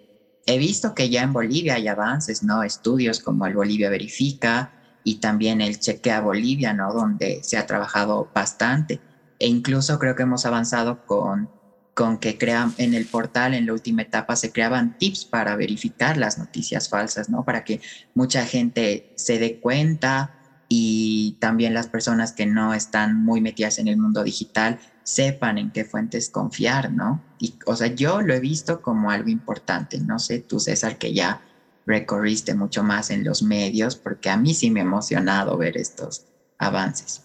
he 0.46 0.58
visto 0.58 0.94
que 0.94 1.10
ya 1.10 1.22
en 1.22 1.32
Bolivia 1.32 1.74
hay 1.74 1.88
avances, 1.88 2.42
¿no? 2.42 2.62
Estudios 2.62 3.20
como 3.20 3.46
el 3.46 3.54
Bolivia 3.54 3.90
Verifica 3.90 4.72
y 5.04 5.20
también 5.20 5.60
el 5.60 5.78
Chequea 5.78 6.20
Bolivia, 6.20 6.72
¿no? 6.74 6.92
Donde 6.92 7.40
se 7.42 7.56
ha 7.58 7.66
trabajado 7.66 8.30
bastante. 8.34 9.02
E 9.38 9.48
incluso 9.48 9.98
creo 9.98 10.14
que 10.14 10.22
hemos 10.24 10.46
avanzado 10.46 11.00
con 11.04 11.50
con 11.94 12.18
que 12.18 12.38
crean 12.38 12.74
en 12.78 12.94
el 12.94 13.06
portal 13.06 13.54
en 13.54 13.66
la 13.66 13.74
última 13.74 14.02
etapa 14.02 14.36
se 14.36 14.50
creaban 14.50 14.96
tips 14.96 15.26
para 15.26 15.56
verificar 15.56 16.16
las 16.16 16.38
noticias 16.38 16.88
falsas, 16.88 17.28
¿no? 17.28 17.44
Para 17.44 17.64
que 17.64 17.80
mucha 18.14 18.46
gente 18.46 19.12
se 19.14 19.38
dé 19.38 19.60
cuenta 19.60 20.38
y 20.68 21.36
también 21.38 21.74
las 21.74 21.88
personas 21.88 22.32
que 22.32 22.46
no 22.46 22.72
están 22.72 23.22
muy 23.22 23.42
metidas 23.42 23.78
en 23.78 23.88
el 23.88 23.98
mundo 23.98 24.24
digital 24.24 24.80
sepan 25.02 25.58
en 25.58 25.70
qué 25.70 25.84
fuentes 25.84 26.30
confiar, 26.30 26.90
¿no? 26.90 27.22
Y, 27.38 27.58
o 27.66 27.76
sea, 27.76 27.88
yo 27.88 28.22
lo 28.22 28.32
he 28.32 28.40
visto 28.40 28.80
como 28.80 29.10
algo 29.10 29.28
importante. 29.28 30.00
No 30.00 30.18
sé, 30.18 30.38
tú 30.38 30.60
César, 30.60 30.96
que 30.96 31.12
ya 31.12 31.42
recorriste 31.84 32.54
mucho 32.54 32.82
más 32.82 33.10
en 33.10 33.22
los 33.22 33.42
medios, 33.42 33.96
porque 33.96 34.30
a 34.30 34.38
mí 34.38 34.54
sí 34.54 34.70
me 34.70 34.80
ha 34.80 34.84
emocionado 34.84 35.58
ver 35.58 35.76
estos 35.76 36.24
avances. 36.56 37.24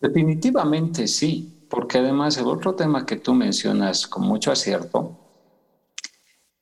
Definitivamente 0.00 1.06
sí 1.06 1.59
porque 1.70 1.98
además 1.98 2.36
el 2.36 2.46
otro 2.46 2.74
tema 2.74 3.06
que 3.06 3.16
tú 3.16 3.32
mencionas 3.32 4.06
con 4.06 4.24
mucho 4.24 4.50
acierto 4.50 5.16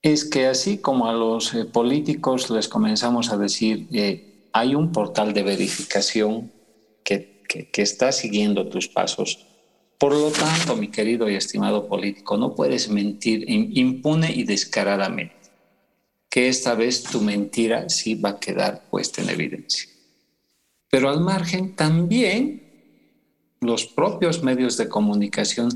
es 0.03 0.25
que 0.25 0.47
así 0.47 0.79
como 0.79 1.09
a 1.09 1.13
los 1.13 1.55
eh, 1.55 1.65
políticos 1.65 2.51
les 2.51 2.69
comenzamos 2.69 3.33
a 3.33 3.39
decir, 3.39 3.89
eh, 3.93 4.23
hay 4.53 4.75
un 4.75 4.93
portal 4.93 5.33
de 5.33 5.43
verificación 5.43 6.53
que, 7.03 7.27
que, 7.49 7.83
está 7.83 8.13
siguiendo 8.13 8.69
tus 8.69 8.89
pasos, 8.89 9.41
por 9.99 10.13
lo 10.13 10.31
tanto, 10.31 10.77
mi 10.77 10.91
querido 10.91 11.29
y 11.29 11.35
estimado 11.35 11.89
político, 11.89 12.37
no 12.37 12.55
puedes 12.55 12.89
mentir 12.89 13.45
impune 13.49 14.31
y 14.33 14.45
descaradamente. 14.45 15.35
que 16.31 16.49
esta 16.49 16.75
vez 16.75 17.03
tu 17.03 17.23
mentira 17.23 17.89
sí 17.89 18.15
va 18.15 18.31
a 18.31 18.39
quedar 18.39 18.83
puesta 18.91 19.23
en 19.23 19.31
evidencia. 19.31 19.89
Pero 20.91 21.09
al 21.09 21.21
margen 21.21 21.75
también 21.75 22.68
los 23.61 23.87
propios 23.87 24.43
medios 24.43 24.77
de 24.77 24.89
comunicación 24.89 25.71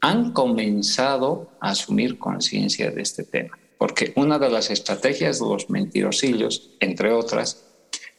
han 0.00 0.32
comenzado 0.32 1.50
a 1.60 1.70
asumir 1.70 2.18
conciencia 2.18 2.90
de 2.90 3.02
este 3.02 3.24
tema. 3.24 3.58
Porque 3.78 4.12
una 4.16 4.38
de 4.38 4.50
las 4.50 4.70
estrategias 4.70 5.38
de 5.38 5.46
los 5.46 5.68
mentirosillos, 5.68 6.70
entre 6.80 7.12
otras, 7.12 7.64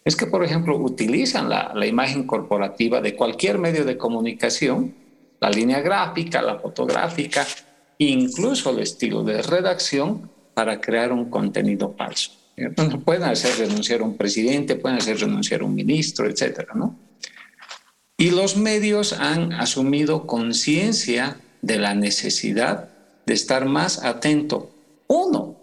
es 0.05 0.15
que, 0.15 0.27
por 0.27 0.43
ejemplo, 0.43 0.77
utilizan 0.77 1.49
la, 1.49 1.73
la, 1.75 1.85
imagen 1.85 2.25
corporativa 2.25 3.01
de 3.01 3.15
cualquier 3.15 3.57
medio 3.57 3.83
de 3.83 3.97
comunicación, 3.97 4.95
la 5.39 5.49
línea 5.49 5.81
gráfica, 5.81 6.41
la 6.41 6.59
fotográfica, 6.59 7.45
incluso 7.97 8.69
el 8.69 8.79
estilo 8.79 9.23
de 9.23 9.41
redacción 9.41 10.29
para 10.53 10.79
crear 10.79 11.11
un 11.11 11.29
contenido 11.29 11.93
falso. 11.97 12.31
pueden 13.03 13.23
hacer 13.23 13.57
renunciar 13.57 14.01
a 14.01 14.03
un 14.03 14.15
presidente, 14.15 14.75
pueden 14.75 14.97
hacer 14.97 15.19
renunciar 15.19 15.61
a 15.61 15.65
un 15.65 15.75
ministro, 15.75 16.27
etcétera, 16.27 16.73
¿no? 16.73 17.06
Y 18.17 18.31
los 18.31 18.57
medios 18.57 19.13
han 19.13 19.53
asumido 19.53 20.25
conciencia 20.25 21.39
de 21.61 21.77
la 21.77 21.93
necesidad 21.93 22.89
de 23.27 23.35
estar 23.35 23.65
más 23.65 24.03
atento, 24.03 24.71
uno, 25.07 25.57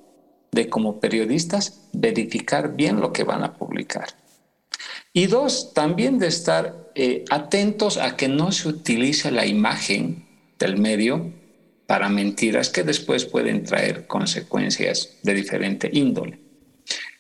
de 0.53 0.69
como 0.69 1.01
periodistas 1.01 1.81
verificar 1.93 2.77
bien 2.77 3.01
lo 3.01 3.13
que 3.13 3.25
van 3.25 3.43
a 3.43 3.55
publicar. 3.55 4.07
Y 5.13 5.27
dos, 5.27 5.75
también 5.75 6.19
de 6.19 6.29
estar 6.29 6.93
eh, 6.95 7.25
atentos 7.29 7.97
a 7.97 8.17
que 8.17 8.29
no 8.29 8.53
se 8.53 8.69
utilice 8.69 9.33
la 9.33 9.47
imagen 9.47 10.29
del 10.59 10.79
medio 10.79 11.33
para 11.87 12.09
mentiras 12.09 12.69
que 12.69 12.85
después 12.85 13.25
pueden 13.25 13.65
traer 13.65 14.07
consecuencias 14.07 15.17
de 15.23 15.35
diferente 15.35 15.91
índole. 15.93 16.39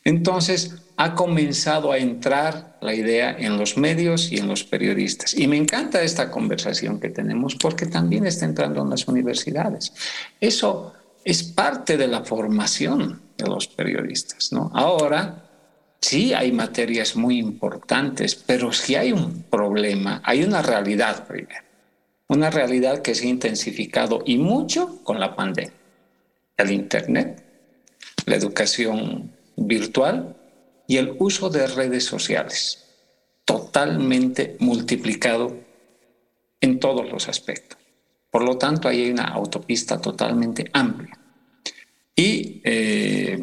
Entonces, 0.05 0.84
ha 0.97 1.15
comenzado 1.15 1.91
a 1.91 1.99
entrar 1.99 2.77
la 2.81 2.95
idea 2.95 3.35
en 3.39 3.59
los 3.59 3.77
medios 3.77 4.31
y 4.31 4.39
en 4.39 4.47
los 4.47 4.63
periodistas. 4.65 5.35
Y 5.35 5.49
me 5.49 5.57
encanta 5.57 6.03
esta 6.03 6.31
conversación 6.31 7.01
que 7.01 7.11
tenemos 7.11 7.57
porque 7.57 7.87
también 7.87 8.27
está 8.27 8.45
entrando 8.45 8.83
en 8.83 8.91
las 8.91 9.09
universidades. 9.09 9.93
Eso 10.41 10.93
es 11.25 11.43
parte 11.43 11.97
de 11.97 12.07
la 12.07 12.25
formación 12.25 13.23
de 13.37 13.47
los 13.47 13.67
periodistas. 13.67 14.51
Ahora, 14.73 15.49
sí 16.01 16.33
hay 16.33 16.53
materias 16.53 17.17
muy 17.17 17.39
importantes, 17.39 18.35
pero 18.37 18.73
si 18.73 18.95
hay 18.95 19.13
un 19.13 19.45
problema, 19.51 20.21
hay 20.25 20.45
una 20.45 20.63
realidad 20.63 21.27
primero. 21.27 21.65
Una 22.29 22.51
realidad 22.51 23.03
que 23.03 23.15
se 23.15 23.27
ha 23.27 23.31
intensificado 23.31 24.23
y 24.25 24.39
mucho 24.39 25.03
con 25.03 25.19
la 25.19 25.35
pandemia. 25.35 25.73
El 26.57 26.71
Internet, 26.71 27.45
la 28.27 28.37
educación 28.37 29.33
virtual 29.57 30.37
y 30.87 30.97
el 30.97 31.17
uso 31.19 31.51
de 31.51 31.67
redes 31.67 32.05
sociales, 32.05 32.85
totalmente 33.45 34.57
multiplicado 34.59 35.57
en 36.61 36.81
todos 36.81 37.11
los 37.11 37.29
aspectos. 37.29 37.79
Por 38.31 38.43
lo 38.43 38.59
tanto, 38.59 38.89
ahí 38.89 39.05
hay 39.05 39.11
una 39.11 39.25
autopista 39.25 40.01
totalmente 40.01 40.71
amplia. 40.73 41.19
Y 42.17 42.61
eh, 42.65 43.39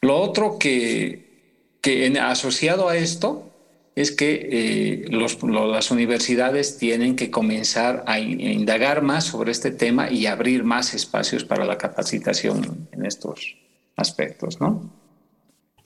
lo 0.00 0.20
otro 0.20 0.58
que, 0.58 1.78
que 1.80 2.18
asociado 2.20 2.88
a 2.88 2.96
esto 2.96 3.50
es 3.94 4.10
que 4.10 4.48
eh, 4.50 5.04
las 5.10 5.90
universidades 5.90 6.78
tienen 6.78 7.14
que 7.14 7.30
comenzar 7.30 8.02
a 8.06 8.18
indagar 8.18 9.02
más 9.02 9.24
sobre 9.24 9.52
este 9.52 9.70
tema 9.70 10.10
y 10.10 10.26
abrir 10.26 10.64
más 10.64 10.94
espacios 10.94 11.44
para 11.44 11.64
la 11.64 11.78
capacitación 11.78 12.88
en 12.90 13.06
estos 13.06 13.56
aspectos, 13.96 14.60
¿no? 14.60 15.03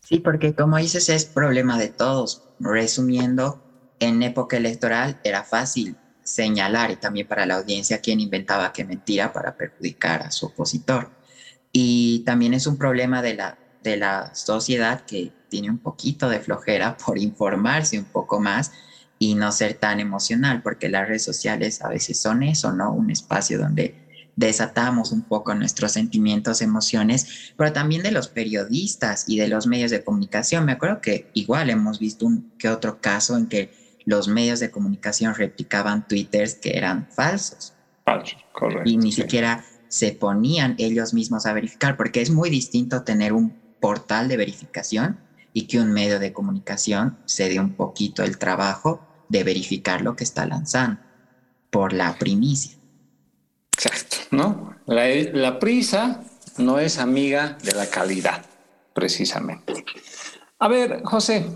Sí, 0.09 0.21
porque 0.21 0.55
como 0.55 0.79
dices, 0.79 1.09
es 1.11 1.27
problema 1.27 1.79
de 1.79 1.91
todos. 1.91 2.43
Resumiendo, 2.59 3.63
en 3.99 4.23
época 4.23 4.57
electoral 4.57 5.19
era 5.23 5.45
fácil 5.45 5.99
señalar 6.23 6.91
y 6.91 6.97
también 6.97 7.27
para 7.27 7.45
la 7.47 7.57
audiencia 7.57 8.01
quién 8.01 8.21
inventaba 8.21 8.73
qué 8.73 8.85
mentira 8.85 9.33
para 9.33 9.55
perjudicar 9.57 10.23
a 10.23 10.31
su 10.31 10.47
opositor. 10.47 11.13
Y 11.73 12.23
también 12.25 12.55
es 12.55 12.67
un 12.67 12.79
problema 12.79 13.23
de 13.23 13.35
la, 13.35 13.61
de 13.81 13.97
la 13.99 14.35
sociedad 14.35 15.03
que 15.07 15.35
tiene 15.49 15.71
un 15.71 15.81
poquito 15.81 16.29
de 16.31 16.41
flojera 16.41 16.97
por 17.07 17.19
informarse 17.19 17.99
un 17.99 18.07
poco 18.11 18.41
más 18.41 18.73
y 19.19 19.35
no 19.35 19.53
ser 19.53 19.75
tan 19.75 20.01
emocional, 20.01 20.63
porque 20.63 20.89
las 20.89 21.09
redes 21.09 21.25
sociales 21.25 21.83
a 21.83 21.89
veces 21.91 22.21
son 22.21 22.43
eso, 22.45 22.73
¿no? 22.73 22.93
Un 22.95 23.11
espacio 23.11 23.59
donde 23.59 23.99
desatamos 24.39 25.11
un 25.11 25.23
poco 25.23 25.53
nuestros 25.57 25.91
sentimientos, 25.91 26.63
emociones, 26.63 27.53
pero 27.57 27.73
también 27.73 28.05
de 28.05 28.13
los 28.13 28.29
periodistas 28.29 29.25
y 29.27 29.37
de 29.37 29.49
los 29.49 29.67
medios 29.67 29.91
de 29.91 30.05
comunicación. 30.05 30.65
Me 30.65 30.73
acuerdo 30.73 31.01
que 31.01 31.27
igual 31.33 31.71
hemos 31.71 31.99
visto 31.99 32.25
un 32.25 32.53
que 32.57 32.69
otro 32.69 33.01
caso 33.01 33.37
en 33.37 33.49
que 33.49 33.73
los 34.05 34.29
medios 34.29 34.61
de 34.61 34.71
comunicación 34.71 35.35
replicaban 35.35 36.07
twitters 36.07 36.55
que 36.55 36.77
eran 36.77 37.09
falsos. 37.11 37.75
Falsos, 38.05 38.39
correcto. 38.53 38.89
Y 38.89 38.97
ni 38.97 39.11
siquiera 39.11 39.65
se 39.89 40.13
ponían 40.13 40.77
ellos 40.79 41.13
mismos 41.13 41.45
a 41.45 41.53
verificar, 41.53 41.97
porque 41.97 42.21
es 42.21 42.31
muy 42.31 42.49
distinto 42.49 43.03
tener 43.03 43.33
un 43.33 43.57
portal 43.81 44.29
de 44.29 44.37
verificación 44.37 45.19
y 45.53 45.67
que 45.67 45.81
un 45.81 45.91
medio 45.91 46.21
de 46.21 46.33
comunicación 46.33 47.19
se 47.25 47.49
dé 47.49 47.59
un 47.59 47.75
poquito 47.75 48.23
el 48.23 48.39
trabajo 48.39 49.01
de 49.29 49.43
verificar 49.43 50.01
lo 50.01 50.15
que 50.15 50.23
está 50.23 50.47
lanzando 50.47 51.01
por 51.71 51.93
la 51.93 52.17
primicia. 52.19 52.78
¿No? 54.31 54.75
La, 54.87 55.59
prisa 55.59 56.25
no 56.57 56.79
es 56.79 56.99
amiga 56.99 57.59
de 57.63 57.73
la 57.73 57.87
calidad, 57.87 58.45
precisamente. 58.93 59.85
A 60.59 60.69
ver, 60.69 61.03
José, 61.05 61.47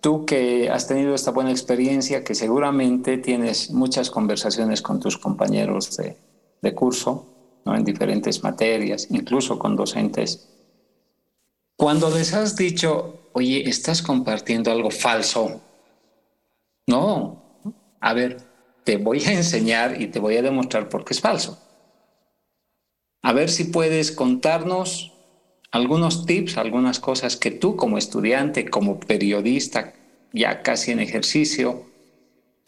tú 0.00 0.24
que 0.24 0.70
has 0.70 0.86
tenido 0.86 1.14
esta 1.14 1.30
buena 1.30 1.50
experiencia, 1.50 2.24
que 2.24 2.34
seguramente 2.34 3.18
tienes 3.18 3.70
muchas 3.70 4.10
conversaciones 4.10 4.82
con 4.82 5.00
tus 5.00 5.18
compañeros 5.18 5.96
de, 5.96 6.16
de 6.62 6.74
curso, 6.74 7.26
¿no? 7.64 7.74
en 7.74 7.84
diferentes 7.84 8.42
materias, 8.42 9.08
incluso 9.10 9.58
con 9.58 9.76
docentes. 9.76 10.48
Cuando 11.76 12.08
les 12.10 12.32
has 12.32 12.56
dicho, 12.56 13.30
oye, 13.32 13.68
estás 13.68 14.00
compartiendo 14.00 14.70
algo 14.70 14.90
falso, 14.90 15.60
no, 16.86 17.42
a 18.00 18.14
ver, 18.14 18.38
te 18.84 18.96
voy 18.96 19.22
a 19.24 19.32
enseñar 19.32 20.00
y 20.00 20.06
te 20.06 20.20
voy 20.20 20.36
a 20.36 20.42
demostrar 20.42 20.88
por 20.88 21.04
qué 21.04 21.12
es 21.12 21.20
falso. 21.20 21.58
A 23.26 23.32
ver 23.32 23.50
si 23.50 23.64
puedes 23.64 24.12
contarnos 24.12 25.12
algunos 25.72 26.26
tips, 26.26 26.58
algunas 26.58 27.00
cosas 27.00 27.34
que 27.34 27.50
tú 27.50 27.74
como 27.74 27.98
estudiante, 27.98 28.66
como 28.66 29.00
periodista, 29.00 29.94
ya 30.32 30.62
casi 30.62 30.92
en 30.92 31.00
ejercicio, 31.00 31.90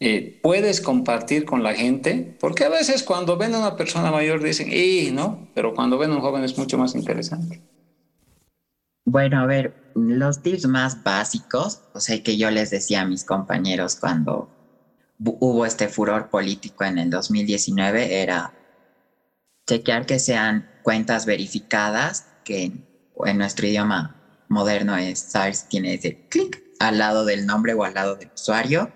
eh, 0.01 0.37
puedes 0.43 0.81
compartir 0.81 1.45
con 1.45 1.63
la 1.63 1.73
gente, 1.75 2.35
porque 2.41 2.65
a 2.65 2.69
veces 2.69 3.03
cuando 3.03 3.37
ven 3.37 3.55
a 3.55 3.59
una 3.59 3.77
persona 3.77 4.11
mayor 4.11 4.43
dicen, 4.43 4.67
¡y 4.69 5.11
no! 5.11 5.47
Pero 5.55 5.73
cuando 5.73 5.97
ven 5.97 6.11
a 6.11 6.15
un 6.15 6.21
joven 6.21 6.43
es 6.43 6.57
mucho 6.57 6.77
más 6.77 6.93
interesante. 6.93 7.61
Bueno, 9.05 9.39
a 9.39 9.45
ver, 9.45 9.73
los 9.95 10.41
tips 10.41 10.67
más 10.67 11.01
básicos, 11.01 11.83
o 11.93 12.01
sea, 12.01 12.21
que 12.21 12.35
yo 12.35 12.51
les 12.51 12.69
decía 12.69 13.03
a 13.03 13.05
mis 13.05 13.23
compañeros 13.23 13.95
cuando 13.95 14.49
hubo 15.19 15.65
este 15.65 15.87
furor 15.87 16.29
político 16.29 16.83
en 16.83 16.97
el 16.97 17.09
2019 17.09 18.21
era 18.21 18.58
chequear 19.69 20.05
que 20.05 20.19
sean 20.19 20.67
cuentas 20.81 21.25
verificadas, 21.25 22.25
que 22.43 22.71
en 23.25 23.37
nuestro 23.37 23.67
idioma 23.67 24.15
moderno 24.47 24.97
es 24.97 25.19
SARS, 25.19 25.67
tiene 25.69 25.93
ese 25.93 26.17
clic 26.29 26.63
al 26.79 26.97
lado 26.97 27.25
del 27.25 27.45
nombre 27.45 27.73
o 27.73 27.83
al 27.83 27.93
lado 27.93 28.15
del 28.15 28.31
usuario. 28.33 28.91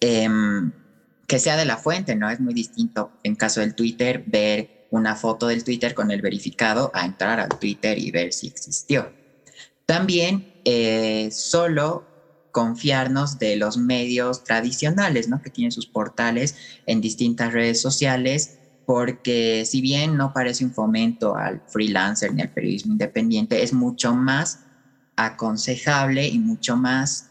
Em, 0.00 0.72
que 1.28 1.38
sea 1.38 1.56
de 1.56 1.64
la 1.64 1.76
fuente, 1.76 2.16
¿no? 2.16 2.28
Es 2.28 2.40
muy 2.40 2.54
distinto 2.54 3.12
en 3.22 3.36
caso 3.36 3.60
del 3.60 3.74
Twitter 3.76 4.24
ver 4.26 4.88
una 4.90 5.14
foto 5.14 5.46
del 5.46 5.62
Twitter 5.62 5.94
con 5.94 6.10
el 6.10 6.22
verificado 6.22 6.90
a 6.92 7.04
entrar 7.04 7.38
al 7.38 7.50
Twitter 7.60 7.98
y 7.98 8.10
ver 8.10 8.32
si 8.32 8.48
existió. 8.48 9.12
También 9.86 10.60
eh, 10.64 11.28
solo 11.30 12.04
confiarnos 12.50 13.38
de 13.38 13.54
los 13.54 13.76
medios 13.76 14.42
tradicionales, 14.42 15.28
¿no? 15.28 15.40
Que 15.40 15.50
tienen 15.50 15.70
sus 15.70 15.86
portales 15.86 16.56
en 16.86 17.00
distintas 17.00 17.52
redes 17.52 17.80
sociales 17.80 18.59
porque 18.90 19.64
si 19.66 19.80
bien 19.80 20.16
no 20.16 20.32
parece 20.32 20.64
un 20.64 20.74
fomento 20.74 21.36
al 21.36 21.62
freelancer 21.68 22.34
ni 22.34 22.42
al 22.42 22.50
periodismo 22.50 22.90
independiente, 22.90 23.62
es 23.62 23.72
mucho 23.72 24.16
más 24.16 24.64
aconsejable 25.14 26.26
y 26.26 26.40
mucho 26.40 26.76
más 26.76 27.30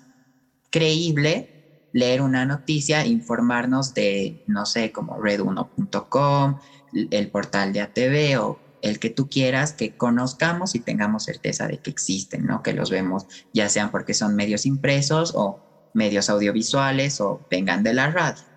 creíble 0.70 1.50
leer 1.92 2.22
una 2.22 2.46
noticia, 2.46 3.06
informarnos 3.06 3.94
de, 3.94 4.40
no 4.46 4.66
sé, 4.66 4.94
como 4.94 5.18
red1.com, 5.18 6.60
el 6.94 7.30
portal 7.30 7.74
de 7.74 7.82
ATV 7.82 8.42
o 8.42 8.62
el 8.80 8.98
que 8.98 9.10
tú 9.10 9.28
quieras, 9.28 9.74
que 9.74 9.92
conozcamos 9.98 10.76
y 10.76 10.80
tengamos 10.80 11.26
certeza 11.26 11.68
de 11.68 11.80
que 11.80 11.90
existen, 11.90 12.46
¿no? 12.46 12.64
Que 12.64 12.72
los 12.72 12.90
vemos, 12.90 13.26
ya 13.52 13.68
sean 13.68 13.92
porque 13.92 14.14
son 14.14 14.34
medios 14.34 14.66
impresos 14.66 15.34
o 15.36 15.62
medios 15.92 16.30
audiovisuales 16.30 17.20
o 17.20 17.46
vengan 17.50 17.84
de 17.84 17.96
la 17.96 18.10
radio. 18.12 18.49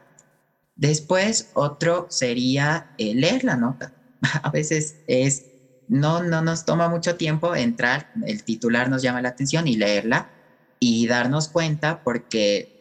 Después, 0.74 1.50
otro 1.52 2.06
sería 2.10 2.88
eh, 2.96 3.14
leer 3.14 3.44
la 3.44 3.56
nota. 3.56 3.94
A 4.42 4.50
veces 4.50 4.96
es 5.06 5.46
no, 5.86 6.22
no 6.22 6.42
nos 6.42 6.64
toma 6.64 6.88
mucho 6.88 7.16
tiempo 7.16 7.54
entrar, 7.54 8.08
el 8.24 8.44
titular 8.44 8.88
nos 8.88 9.02
llama 9.02 9.20
la 9.20 9.30
atención 9.30 9.68
y 9.68 9.76
leerla 9.76 10.32
y 10.78 11.06
darnos 11.06 11.48
cuenta 11.48 12.00
porque 12.02 12.72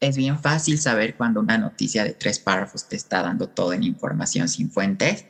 es 0.00 0.16
bien 0.16 0.38
fácil 0.38 0.78
saber 0.78 1.16
cuando 1.16 1.40
una 1.40 1.58
noticia 1.58 2.04
de 2.04 2.14
tres 2.14 2.38
párrafos 2.38 2.86
te 2.86 2.96
está 2.96 3.22
dando 3.22 3.48
todo 3.48 3.72
en 3.72 3.82
información 3.82 4.48
sin 4.48 4.70
fuentes, 4.70 5.26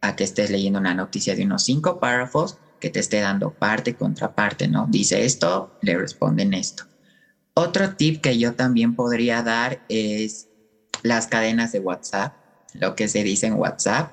a 0.00 0.16
que 0.16 0.24
estés 0.24 0.50
leyendo 0.50 0.80
una 0.80 0.94
noticia 0.94 1.34
de 1.34 1.44
unos 1.44 1.64
cinco 1.64 1.98
párrafos 1.98 2.58
que 2.78 2.90
te 2.90 3.00
esté 3.00 3.20
dando 3.20 3.54
parte 3.54 3.96
contra 3.96 4.34
parte, 4.34 4.68
¿no? 4.68 4.86
Dice 4.90 5.24
esto, 5.24 5.72
le 5.80 5.96
responden 5.96 6.52
esto. 6.52 6.84
Otro 7.54 7.94
tip 7.96 8.20
que 8.20 8.38
yo 8.38 8.54
también 8.54 8.96
podría 8.96 9.42
dar 9.42 9.82
es 9.88 10.48
las 11.02 11.26
cadenas 11.26 11.72
de 11.72 11.80
WhatsApp, 11.80 12.34
lo 12.74 12.94
que 12.94 13.08
se 13.08 13.22
dice 13.22 13.46
en 13.46 13.54
WhatsApp, 13.54 14.12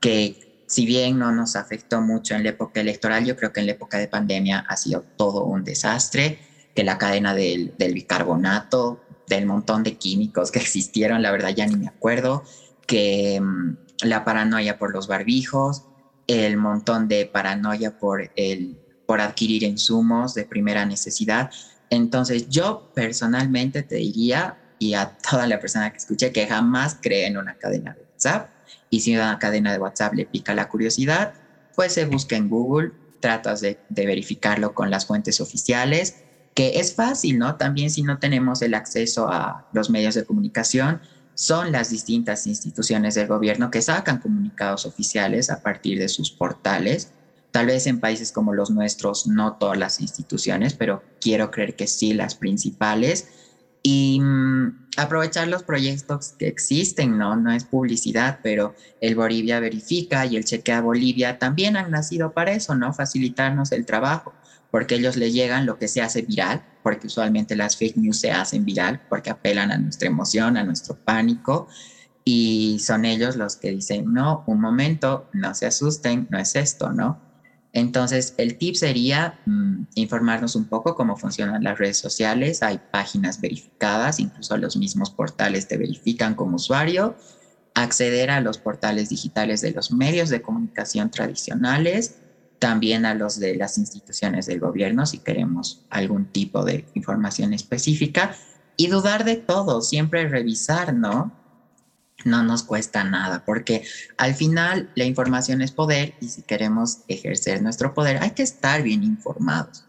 que 0.00 0.64
si 0.66 0.84
bien 0.84 1.18
no 1.18 1.32
nos 1.32 1.56
afectó 1.56 2.00
mucho 2.00 2.34
en 2.34 2.42
la 2.42 2.50
época 2.50 2.80
electoral, 2.80 3.24
yo 3.24 3.36
creo 3.36 3.52
que 3.52 3.60
en 3.60 3.66
la 3.66 3.72
época 3.72 3.98
de 3.98 4.08
pandemia 4.08 4.64
ha 4.68 4.76
sido 4.76 5.02
todo 5.16 5.44
un 5.44 5.64
desastre, 5.64 6.38
que 6.74 6.84
la 6.84 6.98
cadena 6.98 7.34
del, 7.34 7.72
bicarbonato, 7.78 9.00
del 9.28 9.46
montón 9.46 9.82
de 9.82 9.96
químicos 9.96 10.50
que 10.50 10.58
existieron, 10.60 11.22
la 11.22 11.30
verdad 11.30 11.50
ya 11.54 11.66
ni 11.66 11.76
me 11.76 11.88
acuerdo, 11.88 12.44
que 12.86 13.40
mm, 13.40 13.76
la 14.02 14.24
paranoia 14.24 14.78
por 14.78 14.92
los 14.92 15.08
barbijos, 15.08 15.84
el 16.26 16.56
montón 16.56 17.08
de 17.08 17.26
paranoia 17.26 17.96
por, 17.98 18.30
el, 18.34 18.76
por 19.06 19.20
adquirir 19.20 19.62
insumos 19.62 20.34
de 20.34 20.44
primera 20.44 20.84
necesidad. 20.84 21.50
Entonces 21.88 22.48
yo 22.48 22.90
personalmente 22.94 23.82
te 23.84 23.96
diría, 23.96 24.58
y 24.78 24.94
a 24.94 25.16
toda 25.30 25.46
la 25.46 25.58
persona 25.58 25.90
que 25.90 25.98
escuche, 25.98 26.32
que 26.32 26.46
jamás 26.46 26.96
cree 27.00 27.26
en 27.26 27.36
una 27.36 27.54
cadena 27.54 27.94
de 27.94 28.02
WhatsApp 28.02 28.50
y 28.90 29.00
si 29.00 29.14
una 29.14 29.38
cadena 29.38 29.72
de 29.72 29.78
WhatsApp 29.78 30.14
le 30.14 30.26
pica 30.26 30.54
la 30.54 30.68
curiosidad, 30.68 31.34
pues 31.74 31.92
se 31.92 32.06
busca 32.06 32.36
en 32.36 32.48
Google, 32.48 32.92
tratas 33.20 33.60
de, 33.60 33.78
verificarlo 33.90 34.74
con 34.74 34.90
las 34.90 35.06
fuentes 35.06 35.40
oficiales, 35.40 36.16
que 36.54 36.80
es 36.80 36.94
fácil, 36.94 37.38
¿no? 37.38 37.56
También 37.56 37.90
si 37.90 38.02
no 38.02 38.18
tenemos 38.18 38.62
el 38.62 38.74
acceso 38.74 39.28
a 39.28 39.68
los 39.72 39.90
medios 39.90 40.14
de 40.14 40.24
comunicación, 40.24 41.00
son 41.34 41.70
las 41.70 41.90
distintas 41.90 42.46
instituciones 42.46 43.14
del 43.14 43.26
gobierno 43.26 43.70
que 43.70 43.82
sacan 43.82 44.18
comunicados 44.18 44.86
oficiales 44.86 45.50
a 45.50 45.60
partir 45.60 45.98
de 45.98 46.08
sus 46.08 46.30
portales. 46.30 47.12
Tal 47.50 47.66
vez 47.66 47.86
en 47.86 48.00
países 48.00 48.32
como 48.32 48.54
los 48.54 48.70
nuestros, 48.70 49.26
no 49.26 49.54
todas 49.54 49.76
las 49.76 50.00
instituciones, 50.00 50.72
pero 50.72 51.02
quiero 51.20 51.50
creer 51.50 51.76
que 51.76 51.86
sí 51.86 52.14
las 52.14 52.36
principales 52.36 53.28
y 53.88 54.18
mm, 54.18 54.88
aprovechar 54.96 55.46
los 55.46 55.62
proyectos 55.62 56.34
que 56.36 56.48
existen, 56.48 57.16
¿no? 57.16 57.36
No 57.36 57.52
es 57.52 57.62
publicidad, 57.62 58.40
pero 58.42 58.74
el 59.00 59.14
Bolivia 59.14 59.60
Verifica 59.60 60.26
y 60.26 60.36
el 60.36 60.44
Chequea 60.44 60.80
Bolivia 60.80 61.38
también 61.38 61.76
han 61.76 61.92
nacido 61.92 62.32
para 62.32 62.50
eso, 62.50 62.74
¿no? 62.74 62.92
Facilitarnos 62.92 63.70
el 63.70 63.86
trabajo, 63.86 64.34
porque 64.72 64.96
ellos 64.96 65.14
le 65.14 65.30
llegan 65.30 65.66
lo 65.66 65.78
que 65.78 65.86
se 65.86 66.02
hace 66.02 66.22
viral, 66.22 66.64
porque 66.82 67.06
usualmente 67.06 67.54
las 67.54 67.76
fake 67.76 67.98
news 67.98 68.18
se 68.18 68.32
hacen 68.32 68.64
viral, 68.64 69.02
porque 69.08 69.30
apelan 69.30 69.70
a 69.70 69.78
nuestra 69.78 70.08
emoción, 70.08 70.56
a 70.56 70.64
nuestro 70.64 70.96
pánico, 70.96 71.68
y 72.24 72.80
son 72.80 73.04
ellos 73.04 73.36
los 73.36 73.54
que 73.54 73.70
dicen, 73.70 74.12
no, 74.12 74.42
un 74.48 74.60
momento, 74.60 75.30
no 75.32 75.54
se 75.54 75.66
asusten, 75.66 76.26
no 76.28 76.40
es 76.40 76.56
esto, 76.56 76.90
¿no? 76.90 77.20
Entonces, 77.76 78.32
el 78.38 78.56
tip 78.56 78.74
sería 78.74 79.38
mm, 79.44 79.88
informarnos 79.96 80.56
un 80.56 80.64
poco 80.64 80.94
cómo 80.94 81.14
funcionan 81.14 81.62
las 81.62 81.76
redes 81.76 81.98
sociales. 81.98 82.62
Hay 82.62 82.80
páginas 82.90 83.38
verificadas, 83.38 84.18
incluso 84.18 84.56
los 84.56 84.78
mismos 84.78 85.10
portales 85.10 85.68
te 85.68 85.76
verifican 85.76 86.34
como 86.34 86.56
usuario. 86.56 87.18
Acceder 87.74 88.30
a 88.30 88.40
los 88.40 88.56
portales 88.56 89.10
digitales 89.10 89.60
de 89.60 89.72
los 89.72 89.92
medios 89.92 90.30
de 90.30 90.40
comunicación 90.40 91.10
tradicionales, 91.10 92.16
también 92.58 93.04
a 93.04 93.12
los 93.12 93.38
de 93.38 93.56
las 93.56 93.76
instituciones 93.76 94.46
del 94.46 94.58
gobierno 94.58 95.04
si 95.04 95.18
queremos 95.18 95.84
algún 95.90 96.32
tipo 96.32 96.64
de 96.64 96.86
información 96.94 97.52
específica. 97.52 98.34
Y 98.78 98.86
dudar 98.86 99.24
de 99.24 99.36
todo, 99.36 99.82
siempre 99.82 100.26
revisar, 100.28 100.94
¿no? 100.94 101.30
No 102.24 102.42
nos 102.42 102.62
cuesta 102.62 103.04
nada, 103.04 103.44
porque 103.44 103.84
al 104.16 104.34
final 104.34 104.90
la 104.94 105.04
información 105.04 105.62
es 105.62 105.72
poder 105.72 106.14
y 106.20 106.28
si 106.28 106.42
queremos 106.42 107.00
ejercer 107.08 107.62
nuestro 107.62 107.94
poder 107.94 108.18
hay 108.22 108.30
que 108.30 108.42
estar 108.42 108.82
bien 108.82 109.04
informados. 109.04 109.84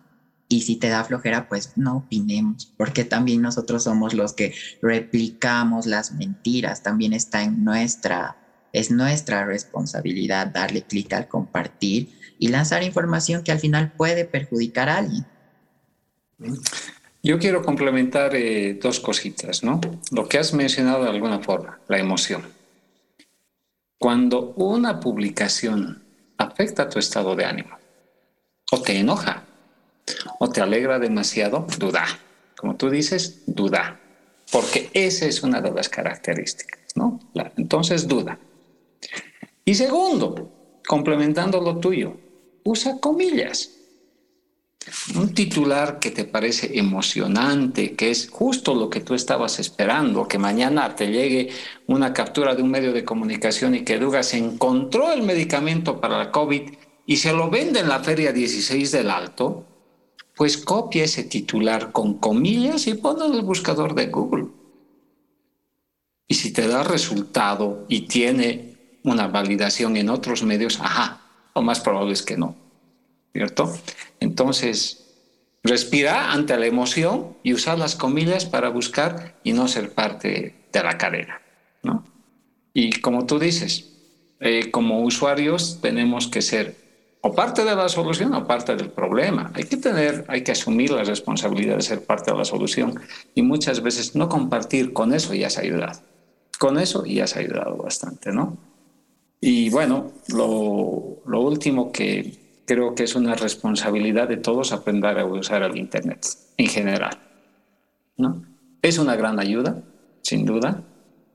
Y 0.50 0.62
si 0.62 0.78
te 0.78 0.88
da 0.88 1.04
flojera, 1.04 1.50
pues 1.50 1.74
no 1.76 1.98
opinemos, 1.98 2.74
porque 2.78 3.04
también 3.04 3.42
nosotros 3.42 3.84
somos 3.84 4.14
los 4.14 4.34
que 4.34 4.54
replicamos 4.82 5.86
las 5.86 6.14
mentiras, 6.14 6.84
también 6.84 7.12
está 7.12 7.44
en 7.44 7.66
nuestra, 7.66 8.38
es 8.72 8.90
nuestra 8.90 9.46
responsabilidad 9.46 10.48
darle 10.48 10.84
clic 10.84 11.12
al 11.14 11.28
compartir 11.28 12.18
y 12.40 12.48
lanzar 12.48 12.84
información 12.84 13.44
que 13.44 13.52
al 13.52 13.60
final 13.60 13.92
puede 13.92 14.24
perjudicar 14.24 14.88
a 14.88 14.98
alguien. 15.00 15.26
Yo 17.24 17.40
quiero 17.40 17.64
complementar 17.64 18.36
eh, 18.36 18.76
dos 18.76 19.00
cositas, 19.00 19.64
¿no? 19.64 19.82
Lo 20.12 20.28
que 20.28 20.38
has 20.38 20.54
mencionado 20.54 21.04
de 21.04 21.10
alguna 21.10 21.40
forma, 21.40 21.80
la 21.88 21.98
emoción. 21.98 22.44
Cuando 24.00 24.54
una 24.56 25.00
publicación 25.00 26.04
afecta 26.38 26.90
tu 26.90 27.00
estado 27.00 27.36
de 27.36 27.46
ánimo, 27.46 27.78
o 28.72 28.82
te 28.82 28.98
enoja, 28.98 29.44
o 30.40 30.50
te 30.50 30.62
alegra 30.62 31.00
demasiado, 31.00 31.66
duda. 31.80 32.06
Como 32.56 32.76
tú 32.76 32.90
dices, 32.90 33.44
duda. 33.46 34.00
Porque 34.52 34.90
esa 34.94 35.26
es 35.26 35.44
una 35.44 35.62
de 35.62 35.72
las 35.72 35.90
características, 35.90 36.96
¿no? 36.96 37.20
entonces, 37.58 38.08
duda. 38.08 38.40
Y 39.66 39.76
segundo, 39.76 40.80
complementando 40.88 41.60
lo 41.60 41.78
tuyo, 41.78 42.16
usa 42.64 43.00
comillas 43.00 43.77
un 45.16 45.34
titular 45.34 46.00
que 46.00 46.12
te 46.12 46.26
parece 46.26 46.78
emocionante, 46.78 47.96
que 47.96 48.10
es 48.10 48.30
justo 48.30 48.74
lo 48.74 48.90
que 48.90 49.02
tú 49.02 49.14
estabas 49.14 49.60
esperando, 49.60 50.28
que 50.28 50.38
mañana 50.38 50.96
te 50.96 51.08
llegue 51.08 51.50
una 51.88 52.14
captura 52.14 52.56
de 52.56 52.64
un 52.64 52.72
medio 52.72 52.94
de 52.94 53.04
comunicación 53.04 53.76
y 53.76 53.84
que 53.84 54.00
Dugas 54.00 54.34
encontró 54.34 55.12
el 55.12 55.24
medicamento 55.24 56.00
para 56.00 56.18
la 56.18 56.32
COVID 56.32 56.72
y 57.06 57.18
se 57.18 57.34
lo 57.34 57.50
vende 57.50 57.80
en 57.82 57.90
la 57.90 58.00
feria 58.00 58.32
16 58.32 58.92
del 58.92 59.10
Alto, 59.10 59.66
pues 60.36 60.58
copia 60.58 61.04
ese 61.04 61.24
titular 61.24 61.92
con 61.92 62.16
comillas 62.20 62.88
y 62.88 62.94
ponlo 62.94 63.26
en 63.26 63.34
el 63.34 63.42
buscador 63.42 63.96
de 63.96 64.08
Google. 64.08 64.48
Y 66.28 66.36
si 66.36 66.52
te 66.52 66.68
da 66.68 66.84
resultado 66.84 67.86
y 67.88 68.02
tiene 68.02 69.00
una 69.04 69.28
validación 69.28 69.96
en 69.96 70.10
otros 70.10 70.44
medios, 70.44 70.80
ajá, 70.82 71.22
lo 71.56 71.62
más 71.62 71.80
probable 71.80 72.14
es 72.14 72.22
que 72.22 72.38
no. 72.38 72.68
¿cierto? 73.38 73.72
Entonces, 74.20 75.08
respira 75.64 76.32
ante 76.32 76.58
la 76.58 76.66
emoción 76.66 77.38
y 77.44 77.54
usar 77.54 77.78
las 77.78 77.96
comillas 77.96 78.46
para 78.46 78.70
buscar 78.70 79.36
y 79.44 79.54
no 79.54 79.68
ser 79.68 79.92
parte 79.92 80.56
de 80.72 80.84
la 80.84 80.98
cadena, 80.98 81.42
¿no? 81.84 82.04
Y 82.74 83.00
como 83.02 83.26
tú 83.26 83.40
dices, 83.40 83.94
eh, 84.40 84.70
como 84.72 85.02
usuarios 85.02 85.80
tenemos 85.82 86.28
que 86.28 86.42
ser 86.42 86.76
o 87.22 87.34
parte 87.34 87.66
de 87.66 87.76
la 87.76 87.90
solución 87.90 88.34
o 88.34 88.46
parte 88.46 88.76
del 88.76 88.90
problema. 88.90 89.52
Hay 89.56 89.64
que 89.64 89.78
tener, 89.78 90.26
hay 90.28 90.44
que 90.44 90.52
asumir 90.52 90.92
la 90.92 91.04
responsabilidad 91.04 91.76
de 91.76 91.82
ser 91.82 92.06
parte 92.06 92.32
de 92.32 92.38
la 92.38 92.46
solución 92.46 93.00
y 93.34 93.42
muchas 93.42 93.82
veces 93.82 94.16
no 94.16 94.30
compartir 94.30 94.94
con 94.94 95.14
eso 95.14 95.34
ya 95.34 95.48
has 95.48 95.58
ayudado. 95.58 96.00
Con 96.60 96.80
eso 96.80 97.06
ya 97.06 97.26
has 97.26 97.36
ayudado 97.36 97.78
bastante, 97.78 98.32
¿no? 98.32 98.58
Y 99.42 99.70
bueno, 99.70 100.12
lo, 100.30 101.18
lo 101.26 101.42
último 101.42 101.92
que 101.92 102.47
creo 102.68 102.94
que 102.94 103.04
es 103.04 103.16
una 103.16 103.34
responsabilidad 103.34 104.28
de 104.28 104.38
todos 104.38 104.74
aprender 104.74 105.18
a 105.18 105.26
usar 105.26 105.64
el 105.64 105.78
Internet 105.78 106.28
en 106.58 106.68
general. 106.68 107.18
¿no? 108.18 108.44
Es 108.82 108.98
una 108.98 109.16
gran 109.16 109.40
ayuda, 109.40 109.82
sin 110.22 110.46
duda, 110.46 110.84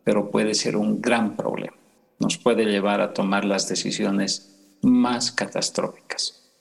pero 0.05 0.31
puede 0.31 0.55
ser 0.55 0.77
un 0.77 1.01
gran 1.01 1.35
problema. 1.35 1.77
Nos 2.21 2.37
puede 2.37 2.67
llevar 2.67 3.01
a 3.01 3.15
tomar 3.15 3.47
las 3.47 3.67
decisiones 3.67 4.77
más 4.83 5.33
catastróficas. 5.33 6.53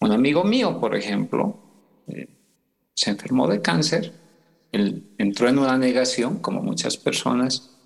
Un 0.00 0.10
amigo 0.10 0.42
mío, 0.42 0.80
por 0.80 0.96
ejemplo, 0.96 2.02
eh, 2.08 2.26
se 2.92 3.10
enfermó 3.10 3.46
de 3.46 3.62
cáncer, 3.62 4.12
él 4.72 5.14
entró 5.18 5.48
en 5.48 5.58
una 5.58 5.78
negación, 5.78 6.38
como 6.38 6.62
muchas 6.62 6.96
personas, 6.96 7.78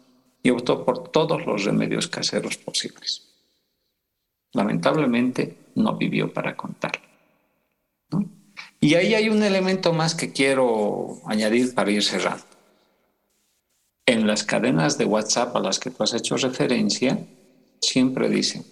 y 0.42 0.50
optó 0.50 0.84
por 0.86 1.08
todos 1.08 1.44
los 1.44 1.64
remedios 1.64 2.08
caseros 2.08 2.56
posibles. 2.56 3.30
Lamentablemente, 4.52 5.63
no 5.74 5.96
vivió 5.96 6.32
para 6.32 6.56
contar. 6.56 6.92
Y 8.80 8.94
ahí 8.94 9.14
hay 9.14 9.30
un 9.30 9.42
elemento 9.42 9.92
más 9.92 10.14
que 10.14 10.32
quiero 10.32 11.22
añadir 11.26 11.74
para 11.74 11.90
ir 11.90 12.02
cerrando. 12.02 12.44
En 14.06 14.26
las 14.26 14.44
cadenas 14.44 14.98
de 14.98 15.06
WhatsApp 15.06 15.56
a 15.56 15.60
las 15.60 15.78
que 15.78 15.90
tú 15.90 16.02
has 16.02 16.12
hecho 16.12 16.36
referencia, 16.36 17.18
siempre 17.80 18.28
dicen, 18.28 18.64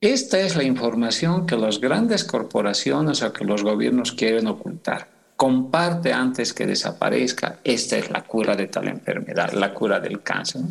esta 0.00 0.38
es 0.38 0.54
la 0.54 0.62
información 0.62 1.46
que 1.46 1.56
las 1.56 1.80
grandes 1.80 2.22
corporaciones 2.22 3.22
o 3.22 3.32
que 3.32 3.44
los 3.44 3.64
gobiernos 3.64 4.12
quieren 4.12 4.46
ocultar. 4.46 5.08
Comparte 5.36 6.12
antes 6.12 6.52
que 6.52 6.66
desaparezca. 6.66 7.58
Esta 7.64 7.96
es 7.96 8.10
la 8.10 8.22
cura 8.22 8.54
de 8.54 8.68
tal 8.68 8.88
enfermedad, 8.88 9.52
la 9.52 9.74
cura 9.74 9.98
del 9.98 10.22
cáncer. 10.22 10.62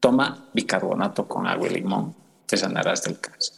Toma 0.00 0.48
bicarbonato 0.54 1.28
con 1.28 1.46
agua 1.46 1.68
y 1.68 1.74
limón, 1.74 2.14
te 2.46 2.56
sanarás 2.56 3.02
del 3.02 3.20
cáncer. 3.20 3.54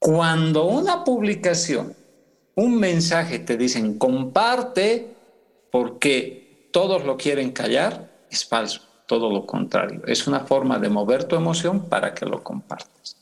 Cuando 0.00 0.64
una 0.64 1.04
publicación, 1.04 1.94
un 2.54 2.78
mensaje 2.78 3.38
te 3.38 3.58
dicen 3.58 3.98
comparte 3.98 5.14
porque 5.70 6.68
todos 6.72 7.04
lo 7.04 7.18
quieren 7.18 7.52
callar, 7.52 8.10
es 8.30 8.46
falso, 8.46 8.80
todo 9.06 9.30
lo 9.30 9.44
contrario. 9.44 10.00
Es 10.06 10.26
una 10.26 10.40
forma 10.40 10.78
de 10.78 10.88
mover 10.88 11.24
tu 11.24 11.36
emoción 11.36 11.90
para 11.90 12.14
que 12.14 12.24
lo 12.24 12.42
compartas. 12.42 13.18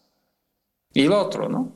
Y 0.95 1.03
lo 1.09 1.21
otro, 1.21 1.49
¿no? 1.49 1.73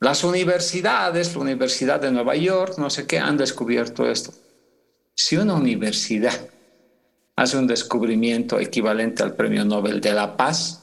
Las 0.00 0.24
universidades, 0.24 1.36
la 1.36 1.42
Universidad 1.42 2.00
de 2.00 2.10
Nueva 2.10 2.34
York, 2.34 2.78
no 2.78 2.90
sé 2.90 3.06
qué, 3.06 3.20
han 3.20 3.36
descubierto 3.36 4.10
esto. 4.10 4.34
Si 5.14 5.36
una 5.36 5.54
universidad 5.54 6.50
hace 7.36 7.56
un 7.58 7.68
descubrimiento 7.68 8.58
equivalente 8.58 9.22
al 9.22 9.36
Premio 9.36 9.64
Nobel 9.64 10.00
de 10.00 10.12
la 10.12 10.36
Paz, 10.36 10.82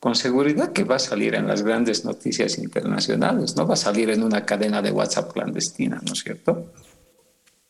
con 0.00 0.14
seguridad 0.14 0.72
que 0.72 0.84
va 0.84 0.96
a 0.96 1.00
salir 1.00 1.34
en 1.34 1.46
las 1.46 1.62
grandes 1.62 2.04
noticias 2.04 2.58
internacionales, 2.58 3.56
no 3.56 3.66
va 3.66 3.74
a 3.74 3.76
salir 3.76 4.10
en 4.10 4.22
una 4.22 4.44
cadena 4.46 4.80
de 4.80 4.92
WhatsApp 4.92 5.32
clandestina, 5.32 6.00
¿no 6.06 6.12
es 6.12 6.20
cierto? 6.20 6.72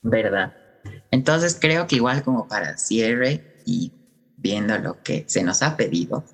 Verdad. 0.03 0.55
Entonces 1.11 1.57
creo 1.59 1.87
que 1.87 1.97
igual 1.97 2.23
como 2.23 2.47
para 2.47 2.77
cierre 2.77 3.62
y 3.64 3.93
viendo 4.37 4.79
lo 4.79 5.03
que 5.03 5.25
se 5.27 5.43
nos 5.43 5.62
ha 5.62 5.77
pedido, 5.77 6.25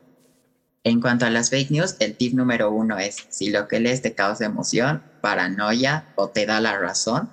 en 0.82 1.00
cuanto 1.00 1.24
a 1.24 1.30
las 1.30 1.48
fake 1.48 1.70
news, 1.70 1.96
el 1.98 2.16
tip 2.16 2.34
número 2.34 2.70
uno 2.70 2.98
es, 2.98 3.16
si 3.30 3.50
lo 3.50 3.68
que 3.68 3.80
lees 3.80 4.02
te 4.02 4.14
causa 4.14 4.44
emoción, 4.44 5.02
paranoia 5.22 6.12
o 6.16 6.28
te 6.28 6.44
da 6.44 6.60
la 6.60 6.78
razón, 6.78 7.30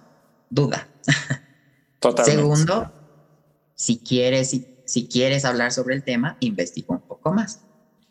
duda. 0.49 0.87
Totalmente. 1.99 2.41
Segundo, 2.41 2.93
si 3.75 3.97
quieres, 3.97 4.55
si, 4.85 5.07
quieres 5.07 5.43
hablar 5.43 5.73
sobre 5.73 5.95
el 5.95 6.03
tema, 6.03 6.37
investiga 6.39 6.93
un 6.95 7.01
poco 7.01 7.33
más. 7.33 7.59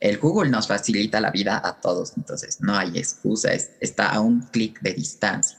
El 0.01 0.19
Google 0.19 0.51
nos 0.51 0.67
facilita 0.67 1.21
la 1.21 1.31
vida 1.31 1.61
a 1.63 1.79
todos, 1.79 2.15
entonces 2.17 2.61
no 2.61 2.75
hay 2.75 2.97
excusa, 2.97 3.51
está 3.53 4.09
a 4.09 4.21
un 4.21 4.41
clic 4.41 4.81
de 4.81 4.95
distancia. 4.95 5.59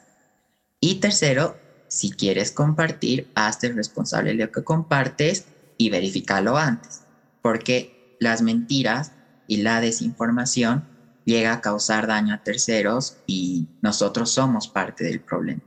Y 0.79 0.95
tercero, 0.95 1.57
si 1.87 2.09
quieres 2.09 2.51
compartir, 2.51 3.31
hazte 3.35 3.71
responsable 3.71 4.31
de 4.31 4.45
lo 4.45 4.51
que 4.51 4.63
compartes 4.63 5.45
y 5.77 5.91
verifícalo 5.91 6.57
antes, 6.57 7.01
porque 7.43 8.17
las 8.19 8.41
mentiras 8.41 9.11
y 9.47 9.57
la 9.57 9.79
desinformación 9.79 10.87
llega 11.25 11.53
a 11.53 11.61
causar 11.61 12.07
daño 12.07 12.33
a 12.33 12.43
terceros 12.43 13.17
y 13.27 13.67
nosotros 13.81 14.31
somos 14.31 14.67
parte 14.67 15.03
del 15.03 15.21
problema. 15.21 15.61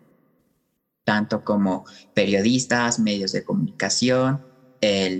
Tanto 1.05 1.45
como 1.45 1.85
periodistas, 2.13 2.99
medios 2.99 3.31
de 3.33 3.45
comunicación, 3.45 4.45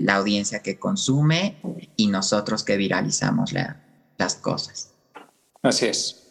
la 0.01 0.15
audiencia 0.15 0.61
que 0.61 0.77
consume 0.77 1.57
y 1.95 2.07
nosotros 2.07 2.63
que 2.63 2.77
viralizamos 2.77 3.53
las 3.53 4.35
cosas. 4.35 4.91
Así 5.61 5.85
es. 5.87 6.21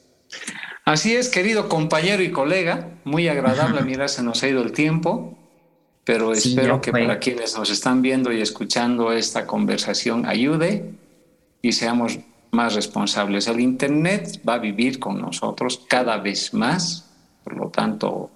Así 0.84 1.14
es, 1.16 1.30
querido 1.30 1.68
compañero 1.68 2.22
y 2.22 2.30
colega, 2.30 2.98
muy 3.04 3.28
agradable, 3.28 3.82
mira, 3.84 4.08
se 4.08 4.22
nos 4.22 4.42
ha 4.42 4.48
ido 4.48 4.62
el 4.62 4.72
tiempo, 4.72 5.38
pero 6.04 6.32
espero 6.32 6.80
que 6.80 6.92
para 6.92 7.18
quienes 7.18 7.56
nos 7.56 7.70
están 7.70 8.02
viendo 8.02 8.32
y 8.32 8.42
escuchando 8.42 9.12
esta 9.12 9.46
conversación 9.46 10.26
ayude 10.26 10.94
y 11.62 11.72
seamos 11.72 12.18
más 12.50 12.74
responsables. 12.74 13.48
El 13.48 13.60
Internet 13.60 14.42
va 14.46 14.54
a 14.54 14.58
vivir 14.58 14.98
con 14.98 15.20
nosotros 15.20 15.80
cada 15.88 16.18
vez 16.18 16.52
más, 16.52 17.10
por 17.42 17.56
lo 17.56 17.70
tanto, 17.70 18.30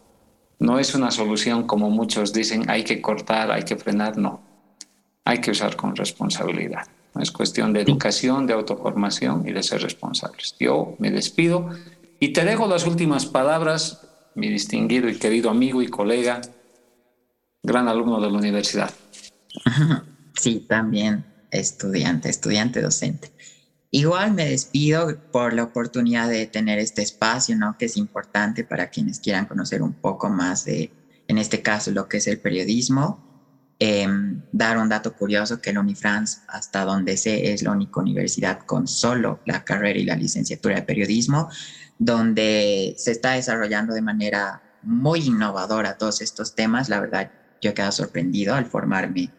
no 0.58 0.78
es 0.78 0.94
una 0.94 1.11
solución 1.11 1.66
como 1.66 1.90
muchos 1.90 2.32
dicen, 2.32 2.68
hay 2.70 2.82
que 2.82 3.02
cortar, 3.02 3.52
hay 3.52 3.64
que 3.64 3.76
frenar, 3.76 4.16
no. 4.16 4.47
Hay 5.28 5.42
que 5.42 5.50
usar 5.50 5.76
con 5.76 5.94
responsabilidad. 5.94 6.86
Es 7.20 7.30
cuestión 7.30 7.74
de 7.74 7.82
educación, 7.82 8.46
de 8.46 8.54
autoformación 8.54 9.46
y 9.46 9.52
de 9.52 9.62
ser 9.62 9.82
responsables. 9.82 10.54
Yo 10.58 10.96
me 10.98 11.10
despido 11.10 11.68
y 12.18 12.32
te 12.32 12.46
dejo 12.46 12.66
las 12.66 12.86
últimas 12.86 13.26
palabras, 13.26 14.08
mi 14.34 14.48
distinguido 14.48 15.06
y 15.06 15.18
querido 15.18 15.50
amigo 15.50 15.82
y 15.82 15.88
colega, 15.88 16.40
gran 17.62 17.88
alumno 17.88 18.22
de 18.22 18.30
la 18.30 18.38
universidad. 18.38 18.90
Sí, 20.40 20.64
también 20.68 21.26
estudiante, 21.50 22.28
estudiante 22.28 22.80
docente. 22.80 23.32
Igual 23.90 24.34
me 24.34 24.48
despido 24.48 25.18
por 25.32 25.52
la 25.52 25.64
oportunidad 25.64 26.28
de 26.28 26.46
tener 26.46 26.78
este 26.78 27.02
espacio, 27.02 27.56
¿no? 27.56 27.76
Que 27.76 27.86
es 27.86 27.96
importante 27.96 28.62
para 28.62 28.88
quienes 28.88 29.18
quieran 29.18 29.46
conocer 29.46 29.82
un 29.82 29.94
poco 29.94 30.30
más 30.30 30.64
de, 30.64 30.92
en 31.26 31.38
este 31.38 31.60
caso, 31.60 31.90
lo 31.90 32.08
que 32.08 32.18
es 32.18 32.28
el 32.28 32.38
periodismo. 32.38 33.18
Em, 33.80 34.38
dar 34.52 34.78
un 34.78 34.88
dato 34.88 35.14
curioso 35.14 35.61
que 35.61 35.72
la 35.72 35.80
Unifrance, 35.80 36.40
hasta 36.48 36.84
donde 36.84 37.16
sé, 37.16 37.52
es 37.52 37.62
la 37.62 37.72
única 37.72 38.00
universidad 38.00 38.61
con 38.61 38.87
solo 38.87 39.40
la 39.44 39.64
carrera 39.64 39.98
y 39.98 40.04
la 40.04 40.16
licenciatura 40.16 40.76
de 40.76 40.82
periodismo, 40.82 41.48
donde 41.98 42.94
se 42.96 43.12
está 43.12 43.32
desarrollando 43.32 43.94
de 43.94 44.02
manera 44.02 44.62
muy 44.82 45.26
innovadora 45.26 45.98
todos 45.98 46.20
estos 46.20 46.54
temas. 46.54 46.88
La 46.88 47.00
verdad, 47.00 47.30
yo 47.61 47.70
he 47.70 47.74
quedado 47.74 47.92
sorprendido 47.92 48.54
al 48.54 48.66
formarme 48.66 49.32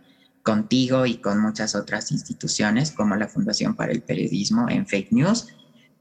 contigo 0.44 1.06
y 1.06 1.18
con 1.18 1.40
muchas 1.40 1.76
otras 1.76 2.12
instituciones 2.12 2.92
como 2.92 3.16
la 3.16 3.28
Fundación 3.28 3.76
para 3.76 3.92
el 3.92 4.02
Periodismo 4.02 4.70
en 4.70 4.88
Fake 4.88 5.12
News 5.12 5.48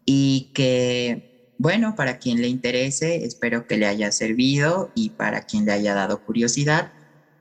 y 0.04 0.50
que, 0.54 1.52
bueno, 1.58 1.94
para 1.94 2.18
quien 2.18 2.40
le 2.40 2.48
interese, 2.48 3.24
espero 3.24 3.66
que 3.66 3.76
le 3.76 3.86
haya 3.86 4.10
servido 4.10 4.90
y 4.94 5.10
para 5.10 5.42
quien 5.42 5.66
le 5.66 5.72
haya 5.72 5.94
dado 5.94 6.24
curiosidad, 6.24 6.92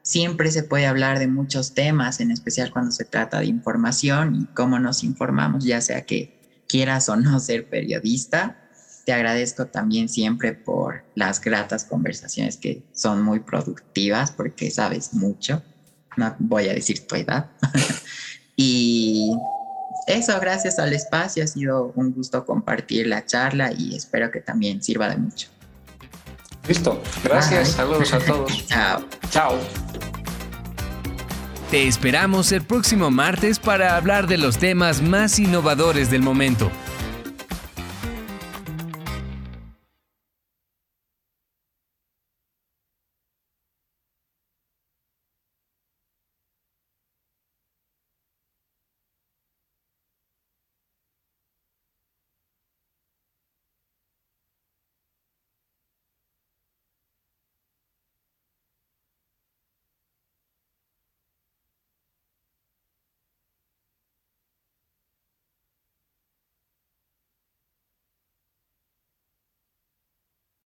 siempre 0.07 0.51
se 0.51 0.63
puede 0.63 0.85
hablar 0.85 1.19
de 1.19 1.27
muchos 1.27 1.73
temas, 1.73 2.19
en 2.19 2.31
especial 2.31 2.71
cuando 2.71 2.91
se 2.91 3.05
trata 3.05 3.39
de 3.39 3.47
información 3.47 4.35
y 4.35 4.45
cómo 4.53 4.79
nos 4.79 5.03
informamos, 5.03 5.65
ya 5.65 5.81
sea 5.81 6.05
que 6.05 6.39
quieras 6.67 7.09
o 7.09 7.15
no 7.15 7.39
ser 7.39 7.69
periodista. 7.69 8.57
Te 9.05 9.13
agradezco 9.13 9.67
también 9.67 10.09
siempre 10.09 10.53
por 10.53 11.03
las 11.15 11.41
gratas 11.41 11.83
conversaciones 11.83 12.57
que 12.57 12.83
son 12.93 13.21
muy 13.21 13.39
productivas 13.39 14.31
porque 14.31 14.71
sabes 14.71 15.13
mucho 15.13 15.61
no 16.17 16.35
voy 16.39 16.67
a 16.67 16.73
decir 16.73 17.07
tu 17.07 17.15
edad. 17.15 17.49
y 18.57 19.37
eso, 20.07 20.37
gracias 20.39 20.79
al 20.79 20.93
espacio, 20.93 21.43
ha 21.43 21.47
sido 21.47 21.93
un 21.95 22.13
gusto 22.13 22.45
compartir 22.45 23.07
la 23.07 23.25
charla 23.25 23.71
y 23.71 23.95
espero 23.95 24.31
que 24.31 24.41
también 24.41 24.81
sirva 24.81 25.09
de 25.09 25.17
mucho. 25.17 25.47
Listo, 26.67 27.01
gracias, 27.23 27.69
saludos 27.69 28.13
a 28.13 28.19
todos. 28.19 28.67
Chao. 28.67 29.05
Chao. 29.29 29.86
Te 31.71 31.85
esperamos 31.85 32.53
el 32.53 32.61
próximo 32.61 33.11
martes 33.11 33.59
para 33.59 33.97
hablar 33.97 34.27
de 34.27 34.37
los 34.37 34.57
temas 34.57 35.01
más 35.01 35.37
innovadores 35.37 36.09
del 36.09 36.21
momento. 36.21 36.71